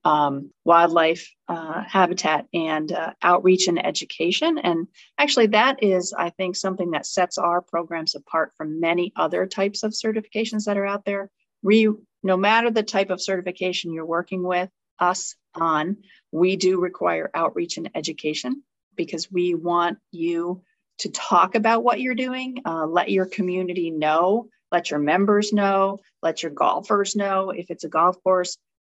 um, 0.05 0.51
wildlife 0.63 1.33
uh, 1.47 1.81
habitat 1.81 2.45
and 2.53 2.91
uh, 2.91 3.13
outreach 3.23 3.67
and 3.67 3.83
education. 3.83 4.59
And 4.59 4.87
actually, 5.17 5.47
that 5.47 5.83
is, 5.83 6.13
I 6.17 6.29
think, 6.29 6.55
something 6.55 6.91
that 6.91 7.07
sets 7.07 7.39
our 7.39 7.61
programs 7.61 8.13
apart 8.15 8.53
from 8.55 8.79
many 8.79 9.11
other 9.15 9.47
types 9.47 9.81
of 9.83 9.93
certifications 9.93 10.65
that 10.65 10.77
are 10.77 10.85
out 10.85 11.05
there. 11.05 11.31
We, 11.63 11.89
no 12.21 12.37
matter 12.37 12.69
the 12.69 12.83
type 12.83 13.09
of 13.09 13.19
certification 13.19 13.93
you're 13.93 14.05
working 14.05 14.43
with 14.43 14.69
us 14.99 15.35
on, 15.53 15.97
we 16.31 16.55
do 16.55 16.79
require 16.79 17.31
outreach 17.33 17.77
and 17.77 17.89
education 17.95 18.63
because 18.95 19.31
we 19.31 19.55
want 19.55 19.97
you 20.11 20.61
to 20.99 21.09
talk 21.09 21.55
about 21.55 21.83
what 21.83 21.99
you're 21.99 22.15
doing, 22.15 22.61
uh, 22.65 22.85
let 22.85 23.09
your 23.09 23.25
community 23.25 23.91
know, 23.91 24.47
let 24.71 24.91
your 24.91 24.99
members 24.99 25.51
know, 25.51 25.99
let 26.21 26.41
your 26.43 26.51
golfers 26.51 27.15
know 27.15 27.49
if 27.49 27.69
it's 27.69 27.83
a 27.83 27.89
golf 27.89 28.21
course. 28.23 28.57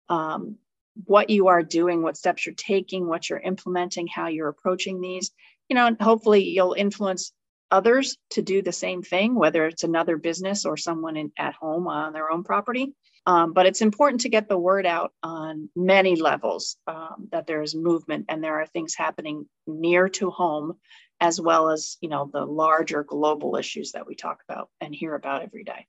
Um, 0.09 0.57
what 1.05 1.29
you 1.29 1.47
are 1.47 1.61
doing, 1.61 2.01
what 2.01 2.17
steps 2.17 2.45
you're 2.45 2.55
taking, 2.55 3.07
what 3.07 3.29
you're 3.29 3.39
implementing, 3.39 4.07
how 4.07 4.27
you're 4.27 4.47
approaching 4.47 4.99
these. 4.99 5.31
You 5.69 5.75
know, 5.75 5.87
and 5.87 6.01
hopefully 6.01 6.45
you'll 6.45 6.73
influence 6.73 7.33
others 7.69 8.17
to 8.31 8.41
do 8.41 8.61
the 8.61 8.71
same 8.71 9.03
thing, 9.03 9.35
whether 9.35 9.65
it's 9.65 9.83
another 9.83 10.17
business 10.17 10.65
or 10.65 10.77
someone 10.77 11.17
in, 11.17 11.31
at 11.37 11.53
home 11.53 11.87
on 11.87 12.13
their 12.13 12.31
own 12.31 12.43
property. 12.43 12.93
Um, 13.27 13.51
but 13.51 13.65
it's 13.65 13.81
important 13.81 14.21
to 14.21 14.29
get 14.29 14.47
the 14.47 14.57
word 14.57 14.85
out 14.85 15.11
on 15.21 15.69
many 15.75 16.15
levels 16.15 16.77
um, 16.87 17.27
that 17.33 17.45
there 17.45 17.61
is 17.61 17.75
movement 17.75 18.25
and 18.29 18.41
there 18.41 18.61
are 18.61 18.65
things 18.65 18.95
happening 18.95 19.45
near 19.67 20.07
to 20.07 20.31
home, 20.31 20.77
as 21.19 21.39
well 21.39 21.69
as 21.69 21.97
you 21.99 22.07
know 22.07 22.29
the 22.31 22.45
larger 22.45 23.03
global 23.03 23.57
issues 23.57 23.91
that 23.91 24.07
we 24.07 24.15
talk 24.15 24.39
about 24.47 24.69
and 24.79 24.95
hear 24.95 25.13
about 25.13 25.43
every 25.43 25.65
day. 25.65 25.85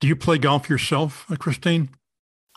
Do 0.00 0.08
you 0.08 0.16
play 0.16 0.38
golf 0.38 0.70
yourself, 0.70 1.26
Christine? 1.38 1.90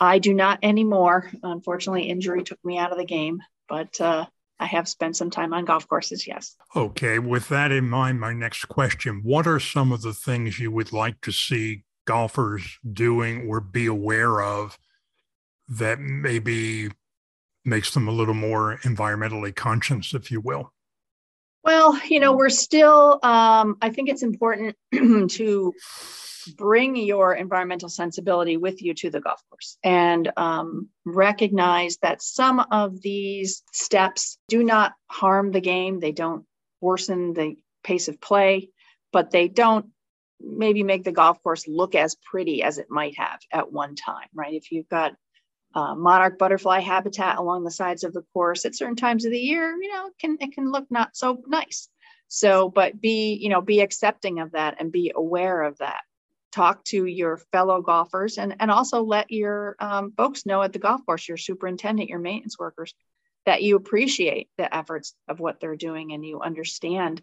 I 0.00 0.18
do 0.18 0.32
not 0.32 0.60
anymore. 0.62 1.30
Unfortunately, 1.42 2.04
injury 2.04 2.42
took 2.42 2.58
me 2.64 2.78
out 2.78 2.90
of 2.90 2.98
the 2.98 3.04
game, 3.04 3.42
but 3.68 4.00
uh, 4.00 4.24
I 4.58 4.64
have 4.64 4.88
spent 4.88 5.14
some 5.14 5.28
time 5.28 5.52
on 5.52 5.66
golf 5.66 5.86
courses, 5.86 6.26
yes. 6.26 6.56
Okay. 6.74 7.18
With 7.18 7.50
that 7.50 7.70
in 7.70 7.90
mind, 7.90 8.18
my 8.18 8.32
next 8.32 8.64
question 8.64 9.20
What 9.22 9.46
are 9.46 9.60
some 9.60 9.92
of 9.92 10.00
the 10.00 10.14
things 10.14 10.58
you 10.58 10.70
would 10.70 10.90
like 10.90 11.20
to 11.20 11.32
see 11.32 11.84
golfers 12.04 12.78
doing 12.92 13.48
or 13.48 13.60
be 13.60 13.86
aware 13.86 14.40
of 14.40 14.78
that 15.68 16.00
maybe 16.00 16.90
makes 17.64 17.94
them 17.94 18.08
a 18.08 18.12
little 18.12 18.34
more 18.34 18.78
environmentally 18.82 19.54
conscious, 19.54 20.14
if 20.14 20.30
you 20.30 20.40
will? 20.40 20.72
Well, 21.64 22.00
you 22.08 22.18
know, 22.18 22.32
we're 22.32 22.48
still, 22.48 23.20
um, 23.22 23.76
I 23.80 23.90
think 23.90 24.08
it's 24.08 24.24
important 24.24 24.76
to 24.92 25.72
bring 26.56 26.96
your 26.96 27.34
environmental 27.34 27.88
sensibility 27.88 28.56
with 28.56 28.82
you 28.82 28.94
to 28.94 29.10
the 29.10 29.20
golf 29.20 29.40
course 29.48 29.78
and 29.84 30.30
um, 30.36 30.88
recognize 31.04 31.98
that 31.98 32.20
some 32.20 32.58
of 32.58 33.00
these 33.00 33.62
steps 33.72 34.38
do 34.48 34.64
not 34.64 34.94
harm 35.06 35.52
the 35.52 35.60
game. 35.60 36.00
They 36.00 36.10
don't 36.10 36.44
worsen 36.80 37.32
the 37.32 37.56
pace 37.84 38.08
of 38.08 38.20
play, 38.20 38.70
but 39.12 39.30
they 39.30 39.46
don't 39.46 39.86
maybe 40.44 40.82
make 40.82 41.04
the 41.04 41.12
golf 41.12 41.42
course 41.42 41.66
look 41.66 41.94
as 41.94 42.16
pretty 42.16 42.62
as 42.62 42.78
it 42.78 42.90
might 42.90 43.18
have 43.18 43.40
at 43.52 43.72
one 43.72 43.94
time, 43.94 44.28
right? 44.34 44.54
If 44.54 44.72
you've 44.72 44.88
got 44.88 45.14
uh, 45.74 45.94
monarch 45.94 46.38
butterfly 46.38 46.80
habitat 46.80 47.38
along 47.38 47.64
the 47.64 47.70
sides 47.70 48.04
of 48.04 48.12
the 48.12 48.24
course 48.32 48.64
at 48.64 48.76
certain 48.76 48.96
times 48.96 49.24
of 49.24 49.32
the 49.32 49.38
year, 49.38 49.74
you 49.80 49.92
know, 49.92 50.06
it 50.06 50.18
can 50.18 50.36
it 50.40 50.52
can 50.52 50.70
look 50.70 50.86
not 50.90 51.16
so 51.16 51.42
nice. 51.46 51.88
So, 52.28 52.68
but 52.68 53.00
be 53.00 53.34
you 53.34 53.48
know 53.48 53.60
be 53.60 53.80
accepting 53.80 54.40
of 54.40 54.52
that 54.52 54.76
and 54.78 54.92
be 54.92 55.12
aware 55.14 55.62
of 55.62 55.78
that 55.78 56.02
talk 56.52 56.84
to 56.84 57.06
your 57.06 57.38
fellow 57.50 57.80
golfers 57.80 58.38
and, 58.38 58.54
and 58.60 58.70
also 58.70 59.02
let 59.02 59.30
your 59.30 59.74
um, 59.80 60.12
folks 60.16 60.46
know 60.46 60.62
at 60.62 60.72
the 60.72 60.78
golf 60.78 61.04
course, 61.04 61.26
your 61.26 61.38
superintendent, 61.38 62.10
your 62.10 62.18
maintenance 62.18 62.58
workers, 62.58 62.94
that 63.46 63.62
you 63.62 63.76
appreciate 63.76 64.48
the 64.58 64.74
efforts 64.74 65.14
of 65.28 65.40
what 65.40 65.58
they're 65.60 65.76
doing 65.76 66.12
and 66.12 66.24
you 66.24 66.40
understand 66.40 67.22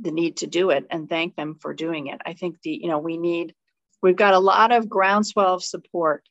the 0.00 0.10
need 0.10 0.38
to 0.38 0.46
do 0.46 0.70
it 0.70 0.86
and 0.90 1.08
thank 1.08 1.36
them 1.36 1.56
for 1.60 1.74
doing 1.74 2.06
it. 2.06 2.20
I 2.24 2.32
think 2.32 2.60
the, 2.62 2.70
you 2.70 2.88
know, 2.88 2.98
we 2.98 3.16
need, 3.16 3.54
we've 4.02 4.16
got 4.16 4.34
a 4.34 4.38
lot 4.38 4.72
of 4.72 4.88
groundswell 4.88 5.54
of 5.54 5.64
support 5.64 6.26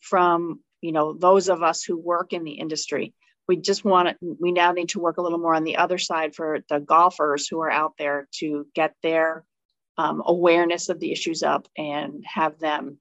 from, 0.00 0.60
you 0.80 0.92
know, 0.92 1.12
those 1.12 1.48
of 1.48 1.62
us 1.62 1.82
who 1.82 1.96
work 1.96 2.32
in 2.32 2.44
the 2.44 2.52
industry. 2.52 3.12
We 3.48 3.56
just 3.56 3.84
want 3.84 4.08
to, 4.08 4.36
we 4.40 4.52
now 4.52 4.72
need 4.72 4.90
to 4.90 5.00
work 5.00 5.18
a 5.18 5.22
little 5.22 5.38
more 5.38 5.54
on 5.54 5.64
the 5.64 5.76
other 5.76 5.98
side 5.98 6.34
for 6.34 6.60
the 6.68 6.80
golfers 6.80 7.46
who 7.48 7.60
are 7.60 7.70
out 7.70 7.94
there 7.98 8.28
to 8.38 8.66
get 8.74 8.94
their 9.02 9.44
um, 9.98 10.22
awareness 10.24 10.88
of 10.88 11.00
the 11.00 11.12
issues 11.12 11.42
up 11.42 11.68
and 11.76 12.24
have 12.26 12.58
them 12.58 12.98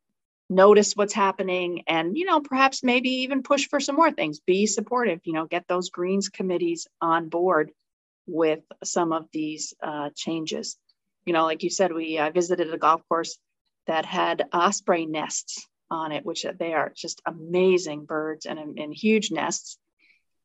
notice 0.50 0.94
what's 0.94 1.14
happening 1.14 1.84
and 1.88 2.18
you 2.18 2.26
know 2.26 2.42
perhaps 2.42 2.84
maybe 2.84 3.10
even 3.10 3.42
push 3.42 3.70
for 3.70 3.80
some 3.80 3.96
more 3.96 4.12
things 4.12 4.42
be 4.42 4.66
supportive 4.66 5.22
you 5.24 5.32
know 5.32 5.46
get 5.46 5.66
those 5.70 5.90
greens 5.90 6.28
committees 6.28 6.88
on 7.00 7.30
board 7.30 7.72
with 8.32 8.62
some 8.84 9.12
of 9.12 9.26
these 9.32 9.74
uh, 9.84 10.10
changes. 10.16 10.78
You 11.26 11.34
know 11.34 11.44
like 11.44 11.64
you 11.64 11.70
said 11.70 11.94
we 11.94 12.18
uh, 12.18 12.32
visited 12.32 12.74
a 12.74 12.78
golf 12.78 13.02
course 13.08 13.38
that 13.88 14.06
had 14.06 14.48
osprey 14.54 15.06
nests 15.06 15.68
on 15.90 16.12
it 16.12 16.26
which 16.26 16.46
they 16.58 16.74
are 16.74 16.92
just 16.96 17.22
amazing 17.26 18.06
birds 18.06 18.46
and, 18.46 18.60
and 18.80 18.94
huge 18.94 19.32
nests. 19.32 19.78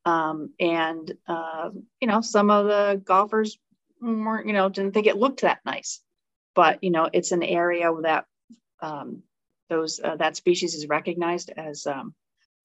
Um, 0.05 0.51
and 0.61 1.13
uh, 1.27 1.71
you 2.01 2.09
know 2.09 2.21
some 2.21 2.51
of 2.51 2.67
the 2.67 3.01
golfers 3.05 3.59
weren't 4.01 4.47
you 4.47 4.53
know 4.53 4.69
didn't 4.69 4.93
think 4.93 5.07
it 5.07 5.17
looked 5.17 5.43
that 5.43 5.61
nice. 5.65 6.01
But 6.55 6.83
you 6.83 6.91
know 6.91 7.09
it's 7.13 7.33
an 7.33 7.43
area 7.43 7.91
that 8.03 8.25
um, 8.81 9.23
those 9.69 10.01
uh, 10.03 10.17
that 10.17 10.37
species 10.37 10.75
is 10.75 10.89
recognized 10.89 11.51
as 11.57 11.87
um, 11.87 12.15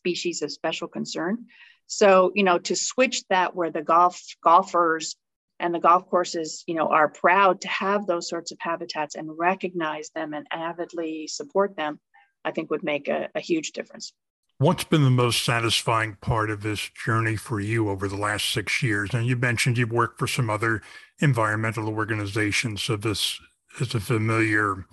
species 0.01 0.41
of 0.41 0.51
special 0.51 0.87
concern. 0.87 1.45
So 1.91 2.31
you 2.33 2.43
know 2.43 2.57
to 2.57 2.75
switch 2.75 3.25
that 3.29 3.53
where 3.53 3.69
the 3.69 3.81
golf 3.81 4.17
golfers 4.41 5.17
and 5.59 5.75
the 5.75 5.79
golf 5.79 6.09
courses 6.09 6.63
you 6.65 6.73
know 6.73 6.87
are 6.87 7.09
proud 7.09 7.59
to 7.61 7.67
have 7.67 8.07
those 8.07 8.29
sorts 8.29 8.53
of 8.53 8.57
habitats 8.61 9.15
and 9.15 9.37
recognize 9.37 10.09
them 10.15 10.33
and 10.33 10.47
avidly 10.51 11.27
support 11.27 11.75
them, 11.75 11.99
I 12.45 12.51
think 12.51 12.71
would 12.71 12.81
make 12.81 13.09
a, 13.09 13.27
a 13.35 13.41
huge 13.41 13.73
difference. 13.73 14.13
What's 14.57 14.85
been 14.85 15.03
the 15.03 15.09
most 15.09 15.43
satisfying 15.43 16.15
part 16.21 16.49
of 16.49 16.61
this 16.61 16.89
journey 16.89 17.35
for 17.35 17.59
you 17.59 17.89
over 17.89 18.07
the 18.07 18.15
last 18.15 18.53
six 18.53 18.81
years? 18.81 19.13
And 19.13 19.25
you 19.25 19.35
mentioned 19.35 19.77
you've 19.77 19.91
worked 19.91 20.17
for 20.17 20.27
some 20.27 20.49
other 20.49 20.81
environmental 21.19 21.89
organizations. 21.89 22.83
So 22.83 22.95
this 22.95 23.37
is 23.81 23.93
a 23.93 23.99
familiar 23.99 24.85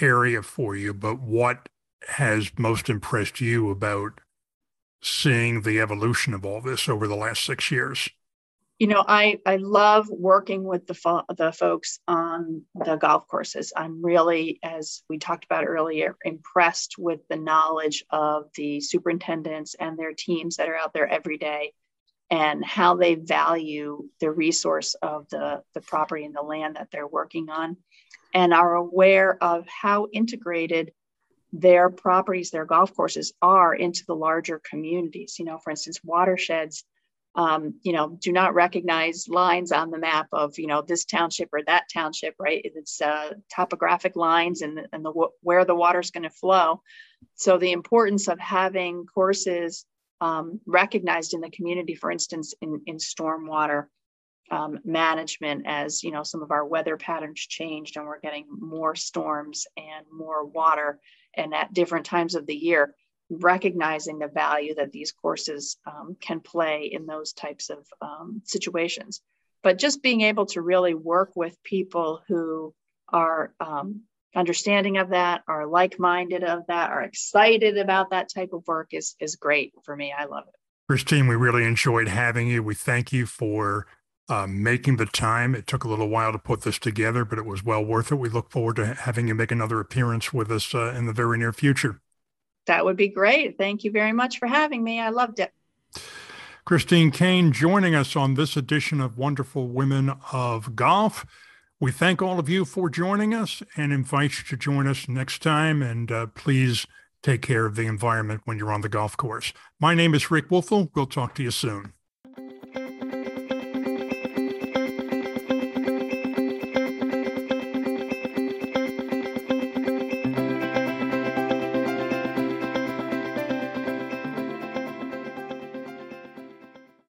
area 0.00 0.42
for 0.42 0.74
you, 0.74 0.94
but 0.94 1.20
what 1.20 1.68
has 2.08 2.50
most 2.56 2.88
impressed 2.88 3.42
you 3.42 3.68
about 3.68 4.20
seeing 5.02 5.62
the 5.62 5.80
evolution 5.80 6.34
of 6.34 6.44
all 6.44 6.60
this 6.60 6.88
over 6.88 7.06
the 7.06 7.16
last 7.16 7.44
six 7.44 7.70
years? 7.70 8.08
You 8.78 8.86
know, 8.86 9.04
I, 9.06 9.38
I 9.44 9.56
love 9.56 10.08
working 10.08 10.64
with 10.64 10.86
the, 10.86 10.94
fo- 10.94 11.24
the 11.36 11.52
folks 11.52 12.00
on 12.08 12.62
the 12.74 12.96
golf 12.96 13.28
courses. 13.28 13.74
I'm 13.76 14.02
really, 14.02 14.58
as 14.62 15.02
we 15.10 15.18
talked 15.18 15.44
about 15.44 15.66
earlier, 15.66 16.16
impressed 16.24 16.94
with 16.98 17.20
the 17.28 17.36
knowledge 17.36 18.04
of 18.08 18.44
the 18.56 18.80
superintendents 18.80 19.74
and 19.78 19.98
their 19.98 20.14
teams 20.14 20.56
that 20.56 20.70
are 20.70 20.76
out 20.76 20.94
there 20.94 21.06
every 21.06 21.36
day 21.36 21.74
and 22.30 22.64
how 22.64 22.94
they 22.96 23.16
value 23.16 24.08
the 24.20 24.30
resource 24.30 24.94
of 25.02 25.28
the, 25.28 25.62
the 25.74 25.80
property 25.82 26.24
and 26.24 26.34
the 26.34 26.40
land 26.40 26.76
that 26.76 26.88
they're 26.90 27.06
working 27.06 27.50
on 27.50 27.76
and 28.32 28.54
are 28.54 28.76
aware 28.76 29.36
of 29.42 29.66
how 29.68 30.06
integrated 30.12 30.92
their 31.52 31.90
properties, 31.90 32.50
their 32.50 32.64
golf 32.64 32.94
courses 32.94 33.32
are 33.42 33.74
into 33.74 34.04
the 34.06 34.14
larger 34.14 34.60
communities. 34.68 35.38
You 35.38 35.44
know, 35.44 35.58
for 35.58 35.70
instance, 35.70 36.00
watersheds, 36.04 36.84
um, 37.34 37.74
you 37.82 37.92
know, 37.92 38.18
do 38.20 38.32
not 38.32 38.54
recognize 38.54 39.28
lines 39.28 39.72
on 39.72 39.90
the 39.90 39.98
map 39.98 40.28
of, 40.32 40.58
you 40.58 40.66
know, 40.66 40.82
this 40.82 41.04
township 41.04 41.48
or 41.52 41.62
that 41.64 41.84
township, 41.92 42.34
right? 42.38 42.60
It's 42.64 43.00
uh, 43.00 43.34
topographic 43.54 44.16
lines 44.16 44.62
and, 44.62 44.86
and 44.92 45.04
the 45.04 45.12
where 45.42 45.64
the 45.64 45.74
water 45.74 46.00
is 46.00 46.10
going 46.10 46.24
to 46.24 46.30
flow. 46.30 46.82
So 47.34 47.58
the 47.58 47.72
importance 47.72 48.28
of 48.28 48.38
having 48.38 49.06
courses 49.06 49.84
um, 50.20 50.60
recognized 50.66 51.34
in 51.34 51.40
the 51.40 51.50
community, 51.50 51.94
for 51.94 52.10
instance, 52.10 52.54
in, 52.60 52.82
in 52.86 52.96
stormwater 52.96 53.86
um, 54.50 54.80
management 54.84 55.64
as 55.66 56.02
you 56.02 56.10
know 56.10 56.22
some 56.22 56.42
of 56.42 56.50
our 56.50 56.66
weather 56.66 56.96
patterns 56.96 57.38
changed 57.40 57.96
and 57.96 58.04
we're 58.04 58.20
getting 58.20 58.46
more 58.50 58.96
storms 58.96 59.66
and 59.76 60.06
more 60.12 60.44
water 60.44 60.98
and 61.34 61.54
at 61.54 61.72
different 61.72 62.06
times 62.06 62.34
of 62.34 62.46
the 62.46 62.54
year 62.54 62.94
recognizing 63.30 64.18
the 64.18 64.28
value 64.28 64.74
that 64.74 64.92
these 64.92 65.12
courses 65.12 65.76
um, 65.86 66.16
can 66.20 66.40
play 66.40 66.90
in 66.92 67.06
those 67.06 67.32
types 67.32 67.70
of 67.70 67.86
um, 68.02 68.42
situations. 68.44 69.20
But 69.62 69.78
just 69.78 70.02
being 70.02 70.22
able 70.22 70.46
to 70.46 70.62
really 70.62 70.94
work 70.94 71.36
with 71.36 71.62
people 71.62 72.22
who 72.26 72.74
are 73.08 73.54
um, 73.60 74.02
understanding 74.34 74.98
of 74.98 75.10
that 75.10 75.42
are 75.46 75.66
like-minded 75.66 76.42
of 76.44 76.66
that 76.68 76.90
are 76.90 77.02
excited 77.02 77.76
about 77.78 78.10
that 78.10 78.28
type 78.32 78.52
of 78.52 78.66
work 78.66 78.88
is 78.92 79.16
is 79.20 79.36
great 79.36 79.72
for 79.84 79.94
me. 79.94 80.12
I 80.16 80.24
love 80.24 80.44
it. 80.48 80.54
Christine 80.88 81.28
we 81.28 81.36
really 81.36 81.64
enjoyed 81.64 82.08
having 82.08 82.48
you. 82.48 82.62
We 82.62 82.74
thank 82.74 83.12
you 83.12 83.26
for 83.26 83.86
uh, 84.30 84.46
making 84.46 84.96
the 84.96 85.06
time. 85.06 85.54
It 85.54 85.66
took 85.66 85.84
a 85.84 85.88
little 85.88 86.08
while 86.08 86.32
to 86.32 86.38
put 86.38 86.62
this 86.62 86.78
together, 86.78 87.24
but 87.24 87.38
it 87.38 87.44
was 87.44 87.64
well 87.64 87.84
worth 87.84 88.12
it. 88.12 88.16
We 88.16 88.28
look 88.28 88.50
forward 88.50 88.76
to 88.76 88.94
having 88.94 89.28
you 89.28 89.34
make 89.34 89.50
another 89.50 89.80
appearance 89.80 90.32
with 90.32 90.50
us 90.50 90.74
uh, 90.74 90.94
in 90.96 91.06
the 91.06 91.12
very 91.12 91.36
near 91.36 91.52
future. 91.52 92.00
That 92.66 92.84
would 92.84 92.96
be 92.96 93.08
great. 93.08 93.58
Thank 93.58 93.84
you 93.84 93.90
very 93.90 94.12
much 94.12 94.38
for 94.38 94.46
having 94.46 94.84
me. 94.84 95.00
I 95.00 95.08
loved 95.08 95.40
it. 95.40 95.52
Christine 96.64 97.10
Kane 97.10 97.50
joining 97.50 97.94
us 97.94 98.14
on 98.14 98.34
this 98.34 98.56
edition 98.56 99.00
of 99.00 99.18
Wonderful 99.18 99.68
Women 99.68 100.12
of 100.32 100.76
Golf. 100.76 101.26
We 101.80 101.90
thank 101.90 102.22
all 102.22 102.38
of 102.38 102.48
you 102.48 102.64
for 102.64 102.88
joining 102.90 103.34
us 103.34 103.62
and 103.76 103.92
invite 103.92 104.38
you 104.38 104.44
to 104.44 104.56
join 104.56 104.86
us 104.86 105.08
next 105.08 105.42
time. 105.42 105.82
And 105.82 106.12
uh, 106.12 106.26
please 106.26 106.86
take 107.22 107.42
care 107.42 107.66
of 107.66 107.74
the 107.74 107.86
environment 107.86 108.42
when 108.44 108.58
you're 108.58 108.72
on 108.72 108.82
the 108.82 108.88
golf 108.88 109.16
course. 109.16 109.52
My 109.80 109.94
name 109.94 110.14
is 110.14 110.30
Rick 110.30 110.50
Woelfel. 110.50 110.90
We'll 110.94 111.06
talk 111.06 111.34
to 111.36 111.42
you 111.42 111.50
soon. 111.50 111.94